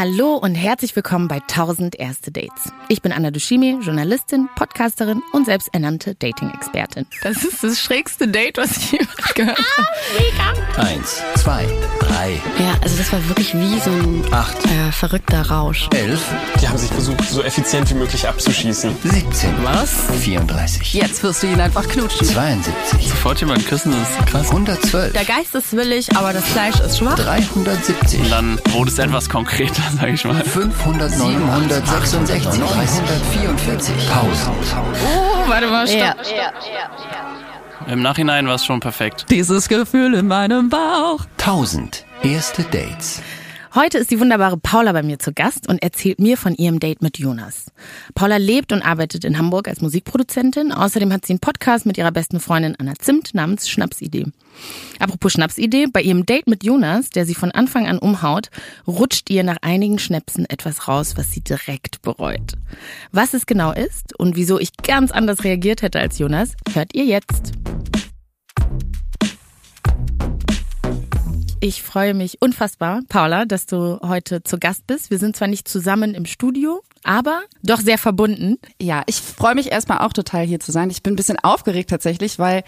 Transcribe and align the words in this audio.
Hallo 0.00 0.36
und 0.36 0.54
herzlich 0.54 0.96
willkommen 0.96 1.28
bei 1.28 1.42
1000 1.42 1.94
Erste 1.94 2.32
Dates. 2.32 2.72
Ich 2.88 3.02
bin 3.02 3.12
Anna 3.12 3.30
Dushimi, 3.30 3.76
Journalistin, 3.82 4.48
Podcasterin 4.56 5.20
und 5.32 5.44
selbsternannte 5.44 6.14
Dating-Expertin. 6.14 7.04
Das 7.22 7.44
ist 7.44 7.62
das 7.62 7.78
schrägste 7.78 8.26
Date, 8.26 8.56
was 8.56 8.78
ich 8.78 8.92
jemals 8.92 9.34
gehört 9.34 9.58
habe. 9.58 10.78
Eins, 10.78 11.22
zwei, 11.36 11.66
drei, 12.10 12.40
Ja, 12.58 12.74
also 12.82 12.96
das 12.96 13.12
war 13.12 13.26
wirklich 13.28 13.54
wie 13.54 13.78
so 13.80 13.90
ein 13.90 14.24
acht, 14.32 14.56
äh, 14.66 14.92
verrückter 14.92 15.48
Rausch. 15.50 15.88
elf, 15.94 16.20
Die 16.60 16.68
haben 16.68 16.78
sich 16.78 16.90
versucht, 16.90 17.28
so 17.30 17.42
effizient 17.42 17.88
wie 17.90 17.94
möglich 17.94 18.26
abzuschießen. 18.28 18.96
17, 19.02 19.50
Was? 19.64 19.90
34, 20.20 20.92
Jetzt 20.94 21.22
wirst 21.22 21.42
du 21.42 21.46
ihn 21.46 21.60
einfach 21.60 21.86
knutschen. 21.88 22.26
72, 22.26 23.08
Sofort 23.08 23.40
jemanden 23.40 23.64
küssen, 23.64 23.92
das 23.92 24.10
ist 24.10 24.26
krass. 24.30 24.48
112, 24.50 25.12
Der 25.12 25.24
Geist 25.24 25.54
ist 25.54 25.72
willig, 25.76 26.08
aber 26.16 26.32
das 26.32 26.44
Fleisch 26.44 26.78
ist 26.80 26.98
schwach. 26.98 27.14
370, 27.16 28.20
Und 28.20 28.30
dann 28.30 28.60
wurde 28.70 28.90
es 28.90 28.98
etwas 28.98 29.28
konkreter, 29.28 29.82
sag 29.98 30.08
ich 30.10 30.24
mal. 30.24 30.42
500, 30.44 31.10
766, 31.10 32.60
344, 32.60 33.94
Pause. 34.08 34.50
Oh, 35.04 35.48
warte 35.48 35.66
mal, 35.68 35.86
stopp. 35.86 36.00
Ja. 36.00 36.52
Im 37.86 38.02
Nachhinein 38.02 38.46
war 38.46 38.54
es 38.54 38.64
schon 38.64 38.80
perfekt. 38.80 39.26
Dieses 39.30 39.68
Gefühl 39.68 40.14
in 40.14 40.26
meinem 40.28 40.68
Bauch. 40.68 41.24
1000 41.38 42.04
erste 42.22 42.62
Dates. 42.64 43.22
Heute 43.72 43.98
ist 43.98 44.10
die 44.10 44.18
wunderbare 44.18 44.56
Paula 44.56 44.90
bei 44.90 45.04
mir 45.04 45.20
zu 45.20 45.32
Gast 45.32 45.68
und 45.68 45.80
erzählt 45.80 46.18
mir 46.18 46.36
von 46.36 46.56
ihrem 46.56 46.80
Date 46.80 47.02
mit 47.02 47.20
Jonas. 47.20 47.66
Paula 48.16 48.36
lebt 48.36 48.72
und 48.72 48.82
arbeitet 48.82 49.24
in 49.24 49.38
Hamburg 49.38 49.68
als 49.68 49.80
Musikproduzentin. 49.80 50.72
Außerdem 50.72 51.12
hat 51.12 51.24
sie 51.24 51.34
einen 51.34 51.40
Podcast 51.40 51.86
mit 51.86 51.96
ihrer 51.96 52.10
besten 52.10 52.40
Freundin 52.40 52.74
Anna 52.80 52.94
Zimt 52.98 53.32
namens 53.32 53.68
Schnapsidee. 53.68 54.26
Apropos 54.98 55.34
Schnapsidee, 55.34 55.86
bei 55.86 56.02
ihrem 56.02 56.26
Date 56.26 56.48
mit 56.48 56.64
Jonas, 56.64 57.10
der 57.10 57.26
sie 57.26 57.36
von 57.36 57.52
Anfang 57.52 57.86
an 57.86 57.98
umhaut, 57.98 58.50
rutscht 58.88 59.30
ihr 59.30 59.44
nach 59.44 59.58
einigen 59.62 60.00
Schnäpsen 60.00 60.50
etwas 60.50 60.88
raus, 60.88 61.16
was 61.16 61.30
sie 61.30 61.40
direkt 61.40 62.02
bereut. 62.02 62.54
Was 63.12 63.34
es 63.34 63.46
genau 63.46 63.70
ist 63.70 64.18
und 64.18 64.34
wieso 64.34 64.58
ich 64.58 64.76
ganz 64.78 65.12
anders 65.12 65.44
reagiert 65.44 65.82
hätte 65.82 66.00
als 66.00 66.18
Jonas, 66.18 66.54
hört 66.74 66.92
ihr 66.92 67.04
jetzt. 67.04 67.52
Ich 71.62 71.82
freue 71.82 72.14
mich 72.14 72.40
unfassbar, 72.40 73.02
Paula, 73.10 73.44
dass 73.44 73.66
du 73.66 73.98
heute 74.02 74.42
zu 74.42 74.58
Gast 74.58 74.86
bist. 74.86 75.10
Wir 75.10 75.18
sind 75.18 75.36
zwar 75.36 75.46
nicht 75.46 75.68
zusammen 75.68 76.14
im 76.14 76.24
Studio, 76.24 76.80
aber 77.04 77.42
doch 77.62 77.80
sehr 77.80 77.98
verbunden. 77.98 78.56
Ja, 78.80 79.02
ich 79.06 79.16
freue 79.20 79.54
mich 79.54 79.70
erstmal 79.70 79.98
auch 79.98 80.14
total 80.14 80.46
hier 80.46 80.58
zu 80.58 80.72
sein. 80.72 80.88
Ich 80.88 81.02
bin 81.02 81.12
ein 81.12 81.16
bisschen 81.16 81.38
aufgeregt 81.38 81.90
tatsächlich, 81.90 82.38
weil 82.38 82.62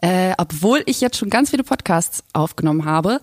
äh, 0.00 0.32
obwohl 0.38 0.80
ich 0.86 1.00
jetzt 1.00 1.16
schon 1.16 1.28
ganz 1.28 1.50
viele 1.50 1.64
Podcasts 1.64 2.22
aufgenommen 2.34 2.84
habe, 2.84 3.20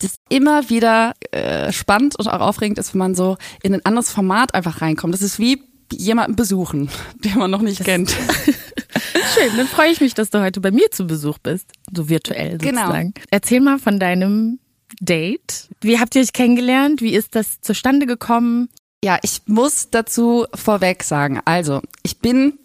das 0.00 0.16
immer 0.28 0.68
wieder 0.68 1.14
äh, 1.30 1.72
spannend 1.72 2.16
und 2.18 2.28
auch 2.28 2.40
aufregend 2.40 2.78
ist, 2.78 2.92
wenn 2.92 2.98
man 2.98 3.14
so 3.14 3.38
in 3.62 3.72
ein 3.72 3.84
anderes 3.86 4.10
Format 4.10 4.54
einfach 4.54 4.82
reinkommt. 4.82 5.14
Das 5.14 5.22
ist 5.22 5.38
wie 5.38 5.62
jemanden 5.90 6.36
besuchen, 6.36 6.90
den 7.24 7.38
man 7.38 7.50
noch 7.50 7.62
nicht 7.62 7.82
kennt. 7.82 8.10
Schön, 9.34 9.56
dann 9.56 9.68
freue 9.68 9.90
ich 9.90 10.02
mich, 10.02 10.12
dass 10.12 10.28
du 10.28 10.42
heute 10.42 10.60
bei 10.60 10.70
mir 10.70 10.90
zu 10.90 11.06
Besuch 11.06 11.38
bist, 11.38 11.70
so 11.94 12.10
virtuell 12.10 12.58
Genau. 12.58 12.82
sozusagen. 12.82 13.14
Erzähl 13.30 13.60
mal 13.60 13.78
von 13.78 13.98
deinem 13.98 14.58
Date. 15.00 15.68
Wie 15.80 15.98
habt 15.98 16.14
ihr 16.14 16.22
euch 16.22 16.32
kennengelernt? 16.32 17.00
Wie 17.00 17.14
ist 17.14 17.34
das 17.34 17.60
zustande 17.60 18.06
gekommen? 18.06 18.68
Ja, 19.04 19.18
ich 19.22 19.42
muss 19.46 19.90
dazu 19.90 20.46
vorweg 20.54 21.02
sagen, 21.02 21.40
also 21.44 21.82
ich 22.02 22.18
bin 22.18 22.58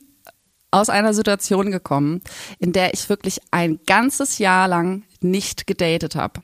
aus 0.71 0.89
einer 0.89 1.13
Situation 1.13 1.69
gekommen, 1.69 2.21
in 2.59 2.71
der 2.71 2.93
ich 2.93 3.09
wirklich 3.09 3.39
ein 3.51 3.79
ganzes 3.85 4.37
Jahr 4.37 4.67
lang 4.67 5.03
nicht 5.19 5.67
gedatet 5.67 6.15
habe. 6.15 6.41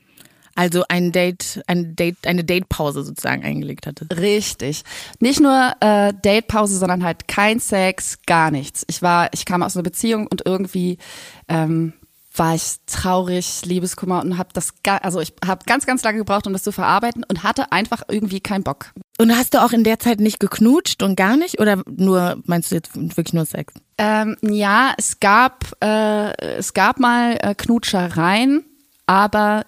Also 0.54 0.82
ein 0.88 1.12
Date, 1.12 1.62
ein 1.68 1.94
Date, 1.94 2.26
eine 2.26 2.42
Datepause 2.42 3.04
sozusagen 3.04 3.44
eingelegt 3.44 3.86
hatte. 3.86 4.06
Richtig. 4.18 4.82
Nicht 5.20 5.40
nur 5.40 5.72
äh, 5.78 6.12
Datepause, 6.20 6.76
sondern 6.78 7.04
halt 7.04 7.28
kein 7.28 7.60
Sex, 7.60 8.18
gar 8.26 8.50
nichts. 8.50 8.84
Ich 8.88 9.00
war, 9.00 9.28
ich 9.32 9.44
kam 9.44 9.62
aus 9.62 9.76
einer 9.76 9.84
Beziehung 9.84 10.26
und 10.26 10.44
irgendwie 10.44 10.98
ähm, 11.46 11.92
war 12.38 12.54
ich 12.54 12.76
traurig, 12.86 13.62
Liebeskummer 13.64 14.20
und 14.22 14.38
habe 14.38 14.50
das, 14.52 14.72
also 15.02 15.20
ich 15.20 15.34
habe 15.44 15.64
ganz, 15.66 15.86
ganz 15.86 16.02
lange 16.02 16.18
gebraucht, 16.18 16.46
um 16.46 16.52
das 16.52 16.62
zu 16.62 16.72
verarbeiten 16.72 17.24
und 17.24 17.42
hatte 17.42 17.72
einfach 17.72 18.02
irgendwie 18.08 18.40
keinen 18.40 18.64
Bock. 18.64 18.92
Und 19.18 19.36
hast 19.36 19.54
du 19.54 19.62
auch 19.62 19.72
in 19.72 19.84
der 19.84 19.98
Zeit 19.98 20.20
nicht 20.20 20.38
geknutscht 20.38 21.02
und 21.02 21.16
gar 21.16 21.36
nicht? 21.36 21.60
Oder 21.60 21.82
nur, 21.86 22.40
meinst 22.44 22.70
du 22.70 22.76
jetzt 22.76 22.94
wirklich 22.94 23.32
nur 23.32 23.46
Sex? 23.46 23.74
Ähm, 23.98 24.36
ja, 24.42 24.94
es 24.96 25.18
gab, 25.18 25.72
äh, 25.82 26.36
es 26.56 26.72
gab 26.72 27.00
mal 27.00 27.36
äh, 27.40 27.54
Knutschereien, 27.54 28.64
aber 29.06 29.66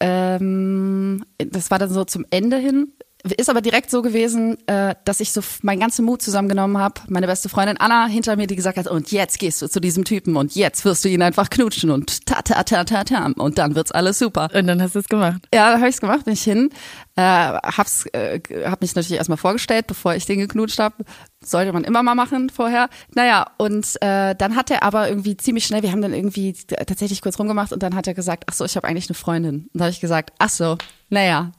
ähm, 0.00 1.24
das 1.38 1.70
war 1.70 1.78
dann 1.78 1.90
so 1.90 2.04
zum 2.04 2.26
Ende 2.30 2.56
hin. 2.56 2.92
Ist 3.36 3.50
aber 3.50 3.60
direkt 3.60 3.90
so 3.90 4.00
gewesen, 4.00 4.56
äh, 4.66 4.94
dass 5.04 5.20
ich 5.20 5.32
so 5.32 5.42
meinen 5.62 5.80
ganzen 5.80 6.04
Mut 6.06 6.22
zusammengenommen 6.22 6.78
habe. 6.78 7.02
Meine 7.08 7.26
beste 7.26 7.48
Freundin 7.50 7.76
Anna 7.76 8.06
hinter 8.06 8.36
mir, 8.36 8.46
die 8.46 8.56
gesagt 8.56 8.78
hat, 8.78 8.86
und 8.86 9.12
jetzt 9.12 9.38
gehst 9.38 9.60
du 9.60 9.68
zu 9.68 9.78
diesem 9.80 10.04
Typen 10.04 10.36
und 10.36 10.54
jetzt 10.54 10.84
wirst 10.84 11.04
du 11.04 11.08
ihn 11.08 11.20
einfach 11.20 11.50
knutschen 11.50 11.90
und 11.90 12.24
ta 12.26 12.40
ta 12.40 12.62
ta 12.62 12.84
ta 12.84 13.04
ta 13.04 13.30
und 13.36 13.58
dann 13.58 13.74
wird's 13.74 13.92
alles 13.92 14.18
super. 14.18 14.48
Und 14.54 14.66
dann 14.66 14.80
hast 14.80 14.94
du 14.94 15.00
es 15.00 15.08
gemacht. 15.08 15.42
Ja, 15.54 15.70
da 15.70 15.78
habe 15.78 15.88
ich's 15.88 16.00
gemacht, 16.00 16.24
bin 16.24 16.32
ich 16.32 16.42
hin, 16.42 16.70
äh, 17.16 17.22
hab's, 17.22 18.06
äh, 18.12 18.40
hab 18.64 18.80
mich 18.80 18.94
natürlich 18.94 19.18
erstmal 19.18 19.38
vorgestellt, 19.38 19.86
bevor 19.86 20.14
ich 20.14 20.24
den 20.24 20.38
geknutscht 20.38 20.78
habe. 20.78 21.04
Sollte 21.44 21.72
man 21.72 21.84
immer 21.84 22.02
mal 22.02 22.14
machen 22.14 22.50
vorher. 22.50 22.88
Naja, 23.14 23.46
und 23.58 23.86
äh, 24.02 24.34
dann 24.34 24.56
hat 24.56 24.70
er 24.70 24.82
aber 24.82 25.08
irgendwie 25.08 25.36
ziemlich 25.36 25.66
schnell, 25.66 25.82
wir 25.82 25.92
haben 25.92 26.02
dann 26.02 26.14
irgendwie 26.14 26.54
tatsächlich 26.54 27.20
kurz 27.20 27.38
rumgemacht 27.38 27.72
und 27.72 27.82
dann 27.82 27.94
hat 27.94 28.06
er 28.06 28.14
gesagt, 28.14 28.44
ach 28.46 28.54
so, 28.54 28.64
ich 28.64 28.76
habe 28.76 28.86
eigentlich 28.86 29.08
eine 29.08 29.14
Freundin. 29.14 29.68
Und 29.72 29.80
da 29.80 29.84
habe 29.84 29.92
ich 29.92 30.00
gesagt, 30.00 30.32
ach 30.38 30.50
so, 30.50 30.78
naja, 31.10 31.52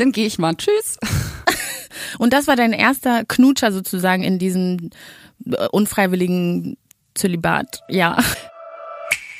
dann 0.00 0.12
gehe 0.12 0.26
ich 0.26 0.38
mal. 0.38 0.54
Tschüss. 0.54 0.98
Und 2.18 2.32
das 2.32 2.46
war 2.46 2.56
dein 2.56 2.72
erster 2.72 3.24
Knutscher 3.24 3.72
sozusagen 3.72 4.22
in 4.22 4.38
diesem 4.38 4.90
äh, 5.46 5.68
unfreiwilligen 5.68 6.76
Zölibat. 7.14 7.82
Ja. 7.88 8.18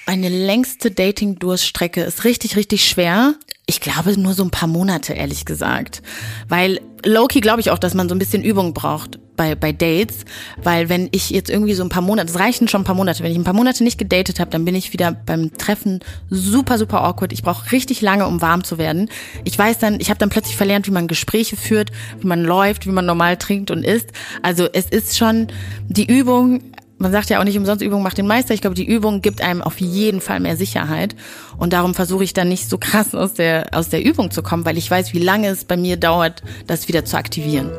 Eine 0.07 0.29
längste 0.29 0.91
Dating-Durststrecke 0.91 2.03
ist 2.03 2.25
richtig, 2.25 2.57
richtig 2.57 2.89
schwer. 2.89 3.35
Ich 3.67 3.81
glaube 3.81 4.19
nur 4.19 4.33
so 4.33 4.43
ein 4.43 4.51
paar 4.51 4.69
Monate, 4.69 5.13
ehrlich 5.13 5.45
gesagt. 5.45 6.03
Weil 6.49 6.81
Loki 7.05 7.41
glaube 7.41 7.61
ich 7.61 7.71
auch, 7.71 7.79
dass 7.79 7.95
man 7.95 8.09
so 8.09 8.15
ein 8.15 8.19
bisschen 8.19 8.43
Übung 8.43 8.73
braucht 8.73 9.19
bei, 9.39 9.55
bei 9.55 9.73
Dates. 9.73 10.27
Weil 10.63 10.91
wenn 10.91 11.09
ich 11.13 11.31
jetzt 11.31 11.49
irgendwie 11.49 11.73
so 11.73 11.83
ein 11.83 11.89
paar 11.89 12.03
Monate, 12.03 12.29
es 12.29 12.39
reichen 12.39 12.69
schon 12.69 12.83
ein 12.83 12.85
paar 12.85 12.95
Monate, 12.95 13.25
wenn 13.25 13.33
ich 13.33 13.39
ein 13.39 13.45
paar 13.45 13.55
Monate 13.55 13.83
nicht 13.83 13.97
gedatet 13.97 14.39
habe, 14.39 14.51
dann 14.51 14.67
bin 14.67 14.75
ich 14.75 14.93
wieder 14.93 15.13
beim 15.13 15.57
Treffen 15.57 16.01
super, 16.29 16.77
super 16.77 17.03
awkward. 17.03 17.33
Ich 17.33 17.43
brauche 17.43 17.73
richtig 17.73 18.03
lange, 18.03 18.27
um 18.27 18.43
warm 18.43 18.65
zu 18.65 18.77
werden. 18.77 19.09
Ich 19.45 19.59
weiß 19.59 19.79
dann, 19.79 19.99
ich 20.01 20.11
habe 20.11 20.19
dann 20.19 20.29
plötzlich 20.29 20.59
verlernt, 20.59 20.87
wie 20.87 20.91
man 20.91 21.09
Gespräche 21.09 21.57
führt, 21.57 21.91
wie 22.21 22.27
man 22.27 22.45
läuft, 22.45 22.87
wie 22.87 22.91
man 22.91 23.07
normal 23.07 23.39
trinkt 23.39 23.71
und 23.71 23.85
isst. 23.85 24.11
Also 24.43 24.69
es 24.71 24.91
ist 24.91 25.17
schon 25.17 25.47
die 25.89 26.07
Übung, 26.07 26.61
man 26.99 27.13
sagt 27.13 27.31
ja 27.31 27.39
auch 27.39 27.45
nicht 27.45 27.57
umsonst, 27.57 27.81
Übung 27.81 28.03
macht 28.03 28.19
den 28.19 28.27
Meister. 28.27 28.55
Ich 28.55 28.61
glaube, 28.61 28.75
die 28.75 28.87
Übung 28.87 29.23
gibt 29.23 29.41
einem 29.41 29.63
auf 29.63 29.81
jeden 29.81 30.21
Fall 30.21 30.41
mehr 30.41 30.57
Sicherheit. 30.57 31.15
Und 31.57 31.73
darum 31.73 31.95
versuche 31.95 32.25
ich 32.25 32.35
dann 32.35 32.49
nicht 32.49 32.69
so 32.69 32.77
krass 32.77 33.15
aus 33.15 33.35
der, 33.35 33.69
aus 33.73 33.89
der 33.89 34.05
Übung 34.05 34.33
zu 34.33 34.43
kommen, 34.43 34.65
weil 34.65 34.77
ich 34.77 34.91
weiß, 34.91 35.13
wie 35.15 35.21
lange 35.21 35.49
es 35.49 35.65
bei 35.65 35.77
mir 35.77 35.97
dauert, 35.97 36.43
das 36.67 36.89
wieder 36.89 37.05
zu 37.05 37.17
aktivieren. 37.17 37.71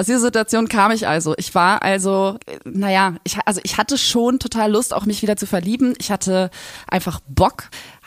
Aus 0.00 0.06
dieser 0.06 0.20
Situation 0.20 0.66
kam 0.66 0.92
ich 0.92 1.06
also. 1.06 1.34
Ich 1.36 1.54
war 1.54 1.82
also, 1.82 2.38
naja, 2.64 3.16
ich, 3.22 3.36
also 3.44 3.60
ich 3.64 3.76
hatte 3.76 3.98
schon 3.98 4.38
total 4.38 4.72
Lust, 4.72 4.94
auch 4.94 5.04
mich 5.04 5.20
wieder 5.20 5.36
zu 5.36 5.46
verlieben. 5.46 5.92
Ich 5.98 6.10
hatte 6.10 6.48
einfach 6.88 7.20
Bock, 7.28 7.64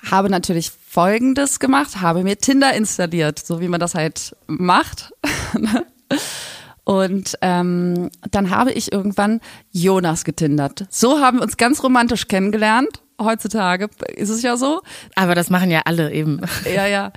habe 0.10 0.32
natürlich 0.32 0.72
Folgendes 0.72 1.60
gemacht, 1.60 2.02
habe 2.02 2.24
mir 2.24 2.40
Tinder 2.40 2.74
installiert, 2.74 3.38
so 3.38 3.62
wie 3.62 3.68
man 3.68 3.80
das 3.80 3.94
halt 3.94 4.36
macht. 4.48 5.14
Und 6.84 7.38
ähm, 7.42 8.10
dann 8.32 8.50
habe 8.50 8.72
ich 8.72 8.92
irgendwann 8.92 9.40
Jonas 9.72 10.24
getindert. 10.24 10.88
So 10.90 11.20
haben 11.20 11.38
wir 11.38 11.44
uns 11.44 11.58
ganz 11.58 11.84
romantisch 11.84 12.28
kennengelernt. 12.28 13.04
Heutzutage 13.22 13.90
ist 14.16 14.30
es 14.30 14.42
ja 14.42 14.58
so. 14.58 14.82
Aber 15.14 15.36
das 15.36 15.52
machen 15.52 15.70
ja 15.70 15.82
alle 15.86 16.12
eben. 16.12 16.42
Ja, 16.66 16.88
ja. 16.88 17.14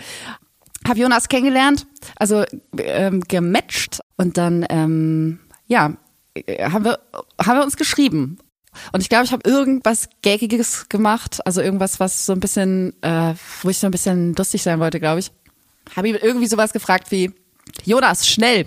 Hab 0.87 0.99
Jonas 0.99 1.29
kennengelernt, 1.29 1.87
also 2.17 2.45
ähm, 2.77 3.23
gematcht 3.23 4.03
und 4.17 4.37
dann, 4.37 4.67
ähm, 4.71 5.41
ja, 5.67 5.95
äh, 6.35 6.69
haben 6.71 6.85
wir, 6.85 6.99
haben 7.45 7.59
wir 7.59 7.65
uns 7.65 7.77
geschrieben. 7.77 8.39
Und 8.93 9.01
ich 9.01 9.09
glaube, 9.09 9.25
ich 9.25 9.33
habe 9.33 9.49
irgendwas 9.49 10.09
Gaggiges 10.23 10.89
gemacht, 10.89 11.41
also 11.47 11.63
irgendwas, 11.63 11.99
was 11.99 12.27
so 12.27 12.33
ein 12.33 12.41
bisschen, 12.41 12.95
äh, 13.03 13.35
wo 13.63 13.71
ich 13.71 13.79
so 13.79 13.87
ein 13.87 13.91
bisschen 13.91 14.35
lustig 14.35 14.63
sein 14.63 14.81
wollte, 14.81 15.01
glaube 15.01 15.21
ich. 15.21 15.33
Habe 15.95 16.09
ihm 16.09 16.17
irgendwie 16.21 16.47
sowas 16.47 16.73
gefragt 16.73 17.11
wie, 17.11 17.33
Jonas, 17.85 18.29
schnell, 18.29 18.67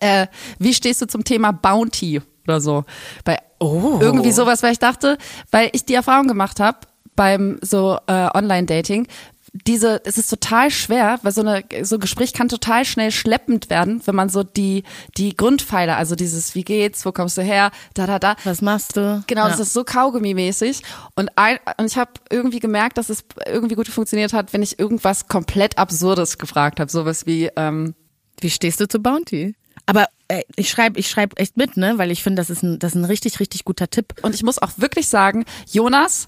äh, 0.00 0.26
wie 0.58 0.72
stehst 0.72 1.02
du 1.02 1.06
zum 1.06 1.24
Thema 1.24 1.52
Bounty 1.52 2.22
oder 2.44 2.60
so? 2.60 2.84
Bei 3.24 3.38
Oh. 3.62 3.98
irgendwie 4.00 4.32
sowas, 4.32 4.62
weil 4.62 4.72
ich 4.72 4.78
dachte, 4.78 5.18
weil 5.50 5.68
ich 5.72 5.84
die 5.84 5.92
Erfahrung 5.92 6.26
gemacht 6.26 6.60
habe 6.60 6.78
beim 7.14 7.58
so 7.60 7.98
äh, 8.06 8.28
Online-Dating, 8.32 9.06
diese, 9.52 10.00
es 10.04 10.18
ist 10.18 10.28
total 10.28 10.70
schwer, 10.70 11.18
weil 11.22 11.32
so 11.32 11.40
eine 11.40 11.64
so 11.82 11.96
ein 11.96 12.00
Gespräch 12.00 12.32
kann 12.32 12.48
total 12.48 12.84
schnell 12.84 13.10
schleppend 13.10 13.70
werden, 13.70 14.00
wenn 14.04 14.14
man 14.14 14.28
so 14.28 14.42
die 14.42 14.84
die 15.16 15.36
Grundpfeiler, 15.36 15.96
also 15.96 16.14
dieses 16.14 16.54
wie 16.54 16.62
geht's, 16.62 17.04
wo 17.04 17.12
kommst 17.12 17.36
du 17.36 17.42
her, 17.42 17.70
da 17.94 18.06
da 18.06 18.18
da, 18.18 18.36
Was 18.44 18.62
machst 18.62 18.96
du? 18.96 19.22
Genau, 19.26 19.42
ja. 19.42 19.48
das 19.48 19.60
ist 19.60 19.72
so 19.72 19.82
Kaugummi-mäßig. 19.82 20.82
Und, 21.16 21.30
ein, 21.36 21.58
und 21.78 21.86
ich 21.86 21.96
habe 21.96 22.12
irgendwie 22.30 22.60
gemerkt, 22.60 22.98
dass 22.98 23.10
es 23.10 23.24
irgendwie 23.46 23.74
gut 23.74 23.88
funktioniert 23.88 24.32
hat, 24.32 24.52
wenn 24.52 24.62
ich 24.62 24.78
irgendwas 24.78 25.28
komplett 25.28 25.78
Absurdes 25.78 26.38
gefragt 26.38 26.80
habe. 26.80 26.90
Sowas 26.90 27.26
wie, 27.26 27.50
ähm, 27.56 27.94
Wie 28.40 28.50
stehst 28.50 28.80
du 28.80 28.88
zu 28.88 29.00
Bounty? 29.00 29.54
Aber 29.86 30.06
äh, 30.28 30.42
ich 30.56 30.70
schreibe 30.70 30.98
ich 31.00 31.10
schreib 31.10 31.38
echt 31.38 31.56
mit, 31.56 31.76
ne? 31.76 31.98
Weil 31.98 32.10
ich 32.10 32.22
finde, 32.22 32.40
das 32.40 32.50
ist 32.50 32.62
ein, 32.62 32.78
das 32.78 32.92
ist 32.92 32.96
ein 32.96 33.04
richtig, 33.04 33.40
richtig 33.40 33.64
guter 33.64 33.90
Tipp. 33.90 34.14
Und 34.22 34.34
ich 34.34 34.42
muss 34.42 34.60
auch 34.60 34.70
wirklich 34.76 35.08
sagen, 35.08 35.44
Jonas 35.70 36.26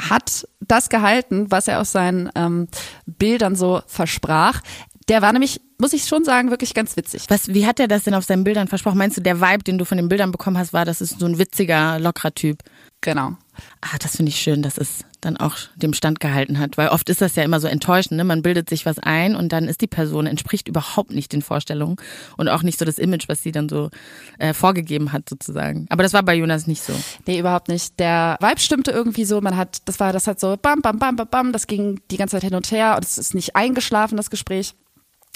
hat 0.00 0.46
das 0.60 0.88
gehalten, 0.88 1.50
was 1.50 1.68
er 1.68 1.80
aus 1.80 1.92
seinen 1.92 2.30
ähm, 2.34 2.68
Bildern 3.06 3.56
so 3.56 3.82
versprach. 3.86 4.60
Der 5.08 5.22
war 5.22 5.32
nämlich, 5.32 5.60
muss 5.78 5.92
ich 5.92 6.04
schon 6.04 6.24
sagen, 6.24 6.50
wirklich 6.50 6.74
ganz 6.74 6.96
witzig. 6.96 7.26
Was, 7.28 7.48
wie 7.48 7.66
hat 7.66 7.78
er 7.78 7.88
das 7.88 8.04
denn 8.04 8.14
auf 8.14 8.24
seinen 8.24 8.44
Bildern 8.44 8.68
versprochen? 8.68 8.98
Meinst 8.98 9.16
du, 9.16 9.20
der 9.20 9.40
Vibe, 9.40 9.64
den 9.64 9.78
du 9.78 9.84
von 9.84 9.96
den 9.96 10.08
Bildern 10.08 10.32
bekommen 10.32 10.58
hast, 10.58 10.72
war, 10.72 10.84
das 10.84 11.00
ist 11.00 11.20
so 11.20 11.26
ein 11.26 11.38
witziger, 11.38 11.98
lockerer 11.98 12.34
Typ? 12.34 12.62
Genau. 13.00 13.36
Ah, 13.80 13.96
das 14.00 14.16
finde 14.16 14.30
ich 14.30 14.40
schön, 14.40 14.62
dass 14.62 14.78
es 14.78 15.04
dann 15.26 15.36
auch 15.36 15.56
dem 15.74 15.92
Stand 15.92 16.20
gehalten 16.20 16.58
hat, 16.58 16.78
weil 16.78 16.88
oft 16.88 17.08
ist 17.08 17.20
das 17.20 17.36
ja 17.36 17.42
immer 17.42 17.60
so 17.60 17.66
enttäuschend, 17.66 18.16
ne? 18.16 18.24
Man 18.24 18.42
bildet 18.42 18.70
sich 18.70 18.86
was 18.86 18.98
ein 18.98 19.34
und 19.34 19.52
dann 19.52 19.68
ist 19.68 19.80
die 19.80 19.86
Person 19.86 20.26
entspricht 20.26 20.68
überhaupt 20.68 21.10
nicht 21.10 21.32
den 21.32 21.42
Vorstellungen 21.42 21.96
und 22.36 22.48
auch 22.48 22.62
nicht 22.62 22.78
so 22.78 22.84
das 22.84 22.98
Image, 22.98 23.28
was 23.28 23.42
sie 23.42 23.52
dann 23.52 23.68
so 23.68 23.90
äh, 24.38 24.54
vorgegeben 24.54 25.12
hat 25.12 25.28
sozusagen. 25.28 25.86
Aber 25.90 26.02
das 26.02 26.12
war 26.12 26.22
bei 26.22 26.34
Jonas 26.34 26.66
nicht 26.66 26.82
so. 26.82 26.92
Nee, 27.26 27.40
überhaupt 27.40 27.68
nicht. 27.68 27.98
Der 27.98 28.38
Vibe 28.40 28.60
stimmte 28.60 28.92
irgendwie 28.92 29.24
so, 29.24 29.40
man 29.40 29.56
hat, 29.56 29.78
das 29.84 30.00
war, 30.00 30.12
das 30.12 30.26
hat 30.26 30.40
so 30.40 30.56
bam, 30.60 30.80
bam, 30.80 30.98
bam, 30.98 31.16
bam, 31.16 31.28
bam, 31.28 31.52
das 31.52 31.66
ging 31.66 32.00
die 32.10 32.16
ganze 32.16 32.36
Zeit 32.36 32.44
hin 32.44 32.54
und 32.54 32.70
her 32.70 32.94
und 32.96 33.04
es 33.04 33.18
ist 33.18 33.34
nicht 33.34 33.56
eingeschlafen, 33.56 34.16
das 34.16 34.30
Gespräch 34.30 34.74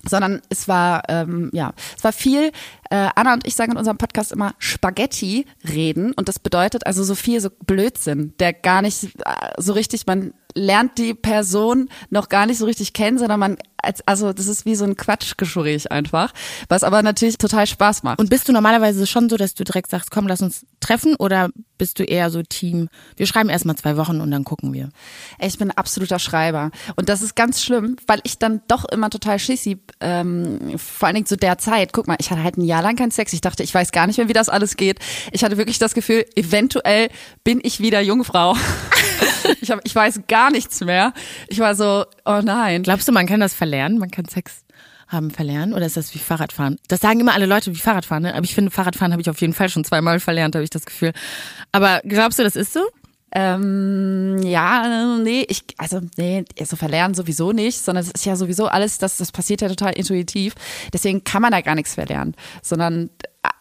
sondern 0.08 0.40
es 0.48 0.68
war 0.68 1.02
ähm, 1.08 1.50
ja 1.52 1.72
es 1.96 2.04
war 2.04 2.12
viel 2.12 2.52
äh, 2.90 3.08
Anna 3.14 3.34
und 3.34 3.46
ich 3.46 3.54
sagen 3.54 3.72
in 3.72 3.78
unserem 3.78 3.98
Podcast 3.98 4.32
immer 4.32 4.54
Spaghetti 4.58 5.46
reden 5.68 6.12
und 6.12 6.28
das 6.28 6.38
bedeutet 6.38 6.86
also 6.86 7.04
so 7.04 7.14
viel 7.14 7.40
so 7.40 7.50
Blödsinn 7.66 8.34
der 8.38 8.52
gar 8.52 8.82
nicht 8.82 9.04
äh, 9.04 9.08
so 9.58 9.72
richtig 9.72 10.06
man 10.06 10.32
lernt 10.60 10.98
die 10.98 11.14
Person 11.14 11.88
noch 12.10 12.28
gar 12.28 12.46
nicht 12.46 12.58
so 12.58 12.66
richtig 12.66 12.92
kennen 12.92 13.18
sondern 13.18 13.40
man 13.40 13.56
als, 13.82 14.06
also 14.06 14.32
das 14.32 14.46
ist 14.46 14.66
wie 14.66 14.74
so 14.74 14.84
ein 14.84 14.96
Quatschgespräch 14.96 15.90
einfach 15.90 16.32
was 16.68 16.82
aber 16.82 17.02
natürlich 17.02 17.38
total 17.38 17.66
Spaß 17.66 18.02
macht 18.02 18.18
Und 18.18 18.30
bist 18.30 18.48
du 18.48 18.52
normalerweise 18.52 19.06
schon 19.06 19.28
so, 19.28 19.36
dass 19.36 19.54
du 19.54 19.64
direkt 19.64 19.90
sagst, 19.90 20.10
komm, 20.10 20.26
lass 20.26 20.42
uns 20.42 20.66
treffen 20.80 21.16
oder 21.16 21.50
bist 21.80 21.98
du 21.98 22.04
eher 22.04 22.30
so 22.30 22.42
Team, 22.42 22.90
wir 23.16 23.26
schreiben 23.26 23.48
erstmal 23.48 23.74
zwei 23.74 23.96
Wochen 23.96 24.20
und 24.20 24.30
dann 24.30 24.44
gucken 24.44 24.74
wir? 24.74 24.90
Ich 25.38 25.56
bin 25.56 25.70
ein 25.70 25.76
absoluter 25.76 26.18
Schreiber. 26.18 26.70
Und 26.96 27.08
das 27.08 27.22
ist 27.22 27.34
ganz 27.34 27.62
schlimm, 27.62 27.96
weil 28.06 28.20
ich 28.24 28.38
dann 28.38 28.60
doch 28.68 28.84
immer 28.84 29.08
total 29.08 29.38
schissi, 29.38 29.78
ähm, 30.00 30.78
vor 30.78 31.06
allen 31.06 31.14
Dingen 31.14 31.26
zu 31.26 31.38
der 31.38 31.56
Zeit. 31.56 31.94
Guck 31.94 32.06
mal, 32.06 32.18
ich 32.20 32.30
hatte 32.30 32.42
halt 32.42 32.58
ein 32.58 32.64
Jahr 32.64 32.82
lang 32.82 32.96
keinen 32.96 33.10
Sex. 33.10 33.32
Ich 33.32 33.40
dachte, 33.40 33.62
ich 33.62 33.72
weiß 33.72 33.92
gar 33.92 34.06
nicht 34.06 34.18
mehr, 34.18 34.28
wie 34.28 34.34
das 34.34 34.50
alles 34.50 34.76
geht. 34.76 34.98
Ich 35.32 35.42
hatte 35.42 35.56
wirklich 35.56 35.78
das 35.78 35.94
Gefühl, 35.94 36.26
eventuell 36.36 37.08
bin 37.44 37.60
ich 37.62 37.80
wieder 37.80 38.02
Jungfrau. 38.02 38.56
ich, 39.62 39.70
hab, 39.70 39.80
ich 39.84 39.94
weiß 39.94 40.20
gar 40.28 40.49
nichts 40.50 40.80
mehr. 40.80 41.12
Ich 41.48 41.58
war 41.58 41.74
so, 41.74 42.04
oh 42.24 42.40
nein. 42.42 42.82
Glaubst 42.82 43.08
du, 43.08 43.12
man 43.12 43.26
kann 43.26 43.40
das 43.40 43.54
verlernen? 43.54 43.98
Man 43.98 44.10
kann 44.10 44.26
Sex 44.26 44.64
haben 45.10 45.30
verlernen 45.30 45.74
oder 45.74 45.86
ist 45.86 45.96
das 45.96 46.14
wie 46.14 46.18
Fahrradfahren? 46.18 46.78
Das 46.88 47.00
sagen 47.00 47.18
immer 47.18 47.34
alle 47.34 47.46
Leute 47.46 47.72
wie 47.72 47.78
Fahrradfahren, 47.78 48.22
ne? 48.22 48.34
aber 48.34 48.44
ich 48.44 48.54
finde, 48.54 48.70
Fahrradfahren 48.70 49.12
habe 49.12 49.20
ich 49.20 49.28
auf 49.28 49.40
jeden 49.40 49.52
Fall 49.52 49.68
schon 49.68 49.84
zweimal 49.84 50.20
verlernt, 50.20 50.54
habe 50.54 50.62
ich 50.62 50.70
das 50.70 50.86
Gefühl. 50.86 51.12
Aber 51.72 52.00
glaubst 52.04 52.38
du, 52.38 52.44
das 52.44 52.54
ist 52.54 52.72
so? 52.72 52.80
Ähm, 53.32 54.38
ja, 54.42 55.18
nee, 55.22 55.46
ich, 55.48 55.62
also, 55.78 56.00
nee, 56.16 56.44
so 56.64 56.76
verlernen 56.76 57.14
sowieso 57.14 57.52
nicht, 57.52 57.78
sondern 57.78 58.04
es 58.04 58.10
ist 58.10 58.24
ja 58.24 58.34
sowieso 58.34 58.66
alles, 58.66 58.98
das, 58.98 59.18
das 59.18 59.30
passiert 59.30 59.60
ja 59.60 59.68
total 59.68 59.92
intuitiv. 59.92 60.54
Deswegen 60.92 61.22
kann 61.22 61.42
man 61.42 61.52
da 61.52 61.60
gar 61.60 61.76
nichts 61.76 61.94
verlernen, 61.94 62.34
sondern, 62.62 63.10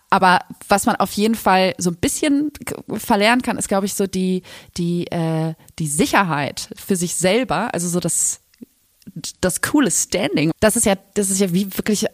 aber 0.09 0.39
was 0.67 0.85
man 0.85 0.95
auf 0.95 1.11
jeden 1.13 1.35
Fall 1.35 1.75
so 1.77 1.91
ein 1.91 1.95
bisschen 1.95 2.51
verlernen 2.97 3.41
kann, 3.41 3.57
ist, 3.57 3.67
glaube 3.67 3.85
ich, 3.85 3.93
so 3.93 4.07
die, 4.07 4.43
die, 4.77 5.07
äh, 5.07 5.53
die 5.77 5.87
Sicherheit 5.87 6.69
für 6.75 6.95
sich 6.95 7.15
selber, 7.15 7.73
also 7.73 7.87
so 7.87 7.99
das, 7.99 8.41
das 9.41 9.61
coole 9.61 9.91
Standing. 9.91 10.51
Das 10.59 10.75
ist 10.75 10.85
ja, 10.85 10.95
das 11.13 11.29
ist 11.29 11.39
ja 11.39 11.53
wie 11.53 11.65
wirklich, 11.77 12.05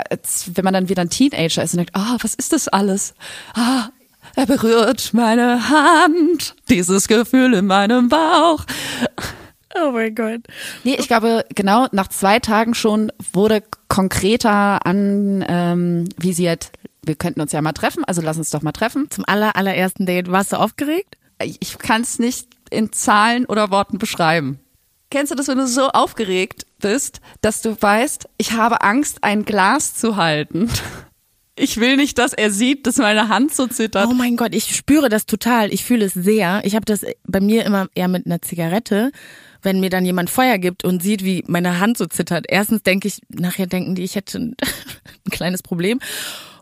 wenn 0.47 0.63
man 0.63 0.73
dann 0.73 0.89
wieder 0.89 1.01
ein 1.01 1.09
Teenager 1.09 1.63
ist 1.63 1.73
und 1.73 1.77
denkt, 1.77 1.95
ah, 1.95 2.17
was 2.21 2.35
ist 2.35 2.51
das 2.51 2.67
alles? 2.67 3.13
Ah, 3.53 3.89
er 4.35 4.45
berührt 4.45 5.13
meine 5.13 5.69
Hand, 5.69 6.55
dieses 6.69 7.07
Gefühl 7.07 7.53
in 7.53 7.67
meinem 7.67 8.09
Bauch. 8.09 8.65
Oh 9.77 9.91
mein 9.91 10.15
Gott. 10.15 10.41
Nee, 10.83 10.95
ich 10.97 11.07
glaube, 11.07 11.45
genau 11.53 11.87
nach 11.91 12.07
zwei 12.07 12.39
Tagen 12.39 12.73
schon 12.73 13.11
wurde 13.33 13.61
konkreter 13.87 14.85
anvisiert, 14.85 16.71
wir 17.05 17.15
könnten 17.15 17.41
uns 17.41 17.51
ja 17.51 17.61
mal 17.61 17.73
treffen, 17.73 18.03
also 18.05 18.21
lass 18.21 18.37
uns 18.37 18.49
doch 18.49 18.61
mal 18.61 18.71
treffen. 18.71 19.09
Zum 19.09 19.23
aller, 19.27 19.55
allerersten 19.55 20.05
Date, 20.05 20.31
warst 20.31 20.53
du 20.53 20.57
aufgeregt? 20.57 21.17
Ich 21.41 21.77
kann 21.77 22.01
es 22.01 22.19
nicht 22.19 22.47
in 22.69 22.91
Zahlen 22.91 23.45
oder 23.45 23.71
Worten 23.71 23.97
beschreiben. 23.97 24.59
Kennst 25.11 25.31
du 25.31 25.35
das, 25.35 25.47
wenn 25.47 25.57
du 25.57 25.67
so 25.67 25.89
aufgeregt 25.89 26.65
bist, 26.79 27.21
dass 27.41 27.61
du 27.61 27.79
weißt, 27.79 28.27
ich 28.37 28.53
habe 28.53 28.81
Angst, 28.81 29.23
ein 29.23 29.45
Glas 29.45 29.95
zu 29.95 30.15
halten? 30.15 30.69
Ich 31.57 31.77
will 31.77 31.95
nicht, 31.95 32.17
dass 32.17 32.33
er 32.33 32.51
sieht, 32.51 32.85
dass 32.85 32.97
meine 32.97 33.29
Hand 33.29 33.55
so 33.55 33.65
zittert. 33.65 34.09
Oh 34.09 34.13
mein 34.13 34.35
Gott, 34.35 34.53
ich 34.53 34.75
spüre 34.75 35.07
das 35.07 35.25
total. 35.25 35.73
Ich 35.73 35.85
fühle 35.85 36.03
es 36.03 36.13
sehr. 36.13 36.61
Ich 36.65 36.75
habe 36.75 36.83
das 36.83 37.05
bei 37.25 37.39
mir 37.39 37.63
immer 37.63 37.87
eher 37.95 38.09
mit 38.09 38.25
einer 38.25 38.41
Zigarette, 38.41 39.13
wenn 39.61 39.79
mir 39.79 39.89
dann 39.89 40.03
jemand 40.03 40.29
Feuer 40.29 40.57
gibt 40.57 40.83
und 40.83 41.01
sieht, 41.01 41.23
wie 41.23 41.45
meine 41.47 41.79
Hand 41.79 41.97
so 41.97 42.07
zittert. 42.07 42.45
Erstens 42.49 42.83
denke 42.83 43.07
ich, 43.07 43.21
nachher 43.29 43.67
denken 43.67 43.95
die, 43.95 44.03
ich 44.03 44.15
hätte 44.15 44.37
ein, 44.37 44.55
ein 45.25 45.31
kleines 45.31 45.63
Problem. 45.63 46.01